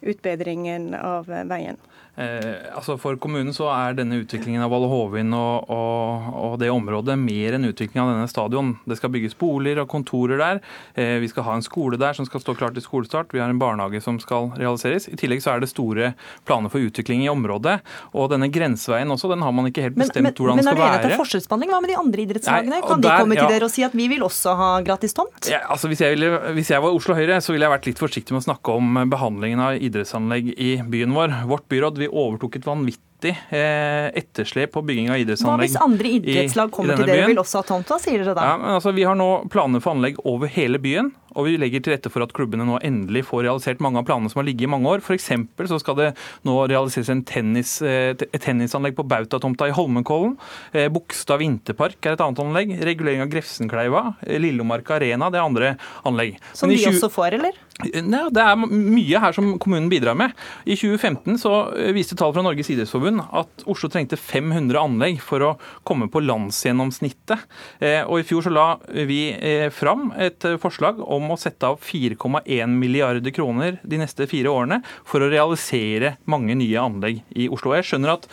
[0.02, 1.80] utbedringen av veien.
[2.12, 6.68] Eh, altså For kommunen så er denne utviklingen av Valle Hovin og, og, og, det
[6.68, 8.74] området mer enn utvikling av denne stadion.
[8.84, 10.60] Det skal bygges boliger og kontorer der.
[10.92, 13.32] Eh, vi skal ha en skole der som skal stå klar til skolestart.
[13.32, 15.08] Vi har en barnehage som skal realiseres.
[15.08, 16.12] I tillegg så er det store
[16.48, 17.78] planer for utvikling i området.
[18.12, 20.76] Og denne grenseveien også, den har man ikke helt bestemt men, men, hvordan den skal
[20.76, 20.84] være.
[20.84, 21.72] Men er det enig at forskjellsbehandling?
[21.72, 22.81] Hva med de andre idrettslagene?
[22.88, 23.52] Kan der, de komme til ja.
[23.54, 25.46] dere og si at vi vil også ha gratis tomt?
[25.50, 28.02] Ja, altså hvis jeg, ville, hvis jeg var Oslo Høyre, så ville jeg vært litt
[28.02, 31.42] forsiktig med å snakke om behandlingen av idrettsanlegg i byen vår.
[31.50, 35.62] Vårt byråd vi overtok et vanvittig eh, etterslep på bygging av idrettsanlegg.
[35.62, 38.46] Hva hvis andre idrettslag kommer til dere og vil også ha tomta, sier dere da?
[38.50, 41.12] Ja, men altså, Vi har nå planer for anlegg over hele byen.
[41.32, 44.28] Og vi legger til rette for at klubbene nå endelig får realisert mange av planene
[44.32, 45.00] som har ligget i mange år.
[45.00, 45.30] F.eks.
[45.70, 46.08] så skal det
[46.44, 50.36] nå realiseres en tennis, eh, et tennisanlegg på Bautatomta i Holmenkollen.
[50.76, 52.74] Eh, Bogstad vinterpark er et annet anlegg.
[52.84, 54.04] Regulering av Grefsenkleiva.
[54.28, 55.74] Lillomarka arena det er andre
[56.08, 56.36] anlegg.
[56.52, 57.56] Som de også får, eller?
[57.80, 60.34] Nei, det er mye her som kommunen bidrar med.
[60.68, 65.42] I 2015 så eh, viste tall fra Norges idrettsforbund at Oslo trengte 500 anlegg for
[65.46, 65.52] å
[65.88, 67.46] komme på landsgjennomsnittet.
[67.80, 71.80] Eh, og I fjor så la vi eh, fram et forslag om å sette av
[71.82, 77.74] 4,1 milliarder kroner de neste fire årene for å realisere mange nye anlegg i Oslo.
[77.78, 78.28] Jeg skjønner at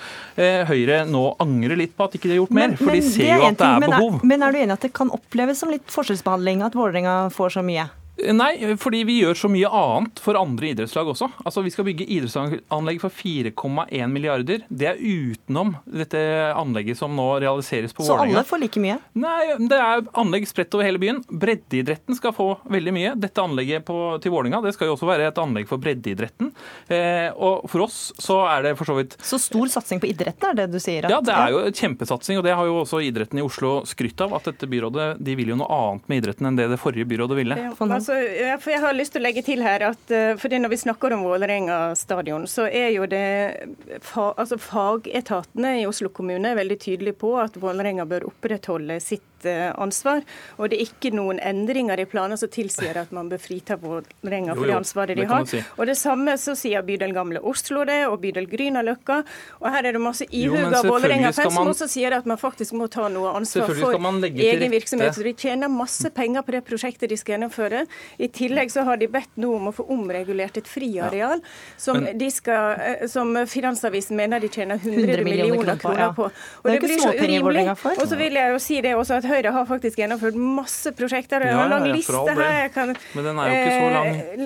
[0.69, 3.47] Høyre nå angrer litt på at ikke de har gjort mer, for de ser jo
[3.47, 4.19] at det er behov.
[4.27, 7.65] Men er du enig at det kan oppleves som litt forskjellsbehandling at Vålerenga får så
[7.65, 7.87] mye?
[8.33, 11.29] Nei, fordi vi gjør så mye annet for andre idrettslag også.
[11.45, 14.65] Altså, Vi skal bygge idrettsanlegg for 4,1 milliarder.
[14.69, 16.19] Det er utenom dette
[16.57, 18.33] anlegget som nå realiseres på Vålerenga.
[18.33, 18.97] Så alle får like mye?
[19.19, 21.21] Nei, det er anlegg spredt over hele byen.
[21.29, 23.13] Breddeidretten skal få veldig mye.
[23.19, 26.51] Dette anlegget på, til Vålerenga det skal jo også være et anlegg for breddeidretten.
[26.91, 30.51] Eh, og for oss så er det for så vidt Så stor satsing på idretten
[30.51, 31.05] er det du sier?
[31.05, 31.13] At...
[31.13, 32.41] Ja, det er jo kjempesatsing.
[32.41, 34.35] Og det har jo også idretten i Oslo skrytt av.
[34.39, 37.37] At dette byrådet de vil jo noe annet med idretten enn det det forrige byrådet
[37.39, 37.59] ville.
[37.59, 37.73] Ja,
[38.09, 40.81] altså, for jeg har lyst til å legge til her at eh, fordi Når vi
[40.83, 43.69] snakker om Vålerenga stadion, så er jo det
[44.15, 50.21] altså fagetatene i Oslo kommune veldig tydelige på at Vålerenga bør opprettholde sitt Eh, ansvar.
[50.57, 54.55] Og det er ikke noen endringer i planer som tilsier at man bør frita Vålerenga
[54.57, 55.45] for det ansvaret de har.
[55.47, 55.61] Si.
[55.77, 59.21] Og Det samme så sier bydel Gamle Oslo det, og bydel Grünerløkka.
[59.61, 63.07] Og her er det masse ihuga Vålerenga-fans som også sier at man faktisk må ta
[63.07, 65.15] noe ansvar for egen virksomhet.
[65.15, 67.85] Så de tjener masse penger på det prosjektet de skal gjennomføre.
[68.17, 71.41] I tillegg så har de bedt nå om å få omregulert et friareal
[71.77, 76.29] som, de skal, eh, som Finansavisen mener de tjener 100, 100 millioner kroner på.
[76.29, 77.65] Og det, det blir så urimelig.
[77.95, 81.45] Og så vil jeg jo si det også at Høyre har faktisk gjennomført masse prosjekter.
[81.45, 82.43] Jeg har en lang liste her.
[82.63, 82.95] Jeg kan.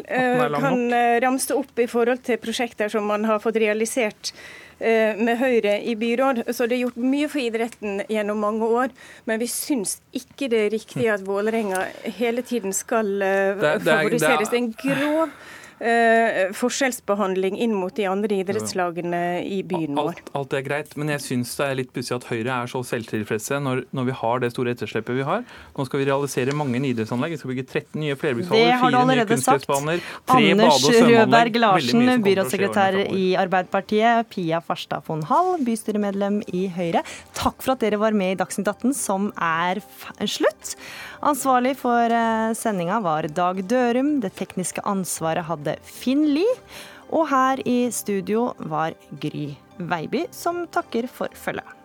[0.04, 4.34] Eh, lang kan eh, ramse opp i forhold til prosjekter som man har fått realisert
[4.34, 6.44] eh, med Høyre i byråd.
[6.54, 8.90] Så det er gjort mye for idretten gjennom mange år.
[9.26, 11.84] Men vi syns ikke det er riktig at Vålerenga
[12.18, 14.48] hele tiden skal eh, er- favoriseres.
[14.48, 15.30] er- Det er en grov
[15.80, 20.14] eh, forskjellsbehandling inn mot de andre idrettslagene i byen vår.
[20.14, 22.84] Alt, alt er greit, men jeg syns det er litt pussig at Høyre er så
[22.88, 25.46] selvtilfredse når, når vi har det store etterslepet vi har.
[25.78, 27.36] Nå skal vi realisere mange nye idrettsanlegg.
[27.36, 29.66] Vi skal bygge 13 nye du fire nye allerede sagt.
[29.66, 31.24] kunstgressbaner, tre Anders bade- og svømmeanlegg.
[31.24, 37.04] Rødberg Veldig Larsen, byrådssekretær i Arbeiderpartiet, Pia Farstad von Hall, bystyremedlem i Høyre.
[37.38, 40.76] Takk for at dere var med i Dagsnytt 18, som er f slutt.
[41.24, 44.18] Ansvarlig for eh, sendinga var Dag Dørum.
[44.20, 46.58] Det tekniske ansvaret hadde Finn Lie.
[47.16, 51.83] Og her i studio var Gry Veiby, som takker for følget.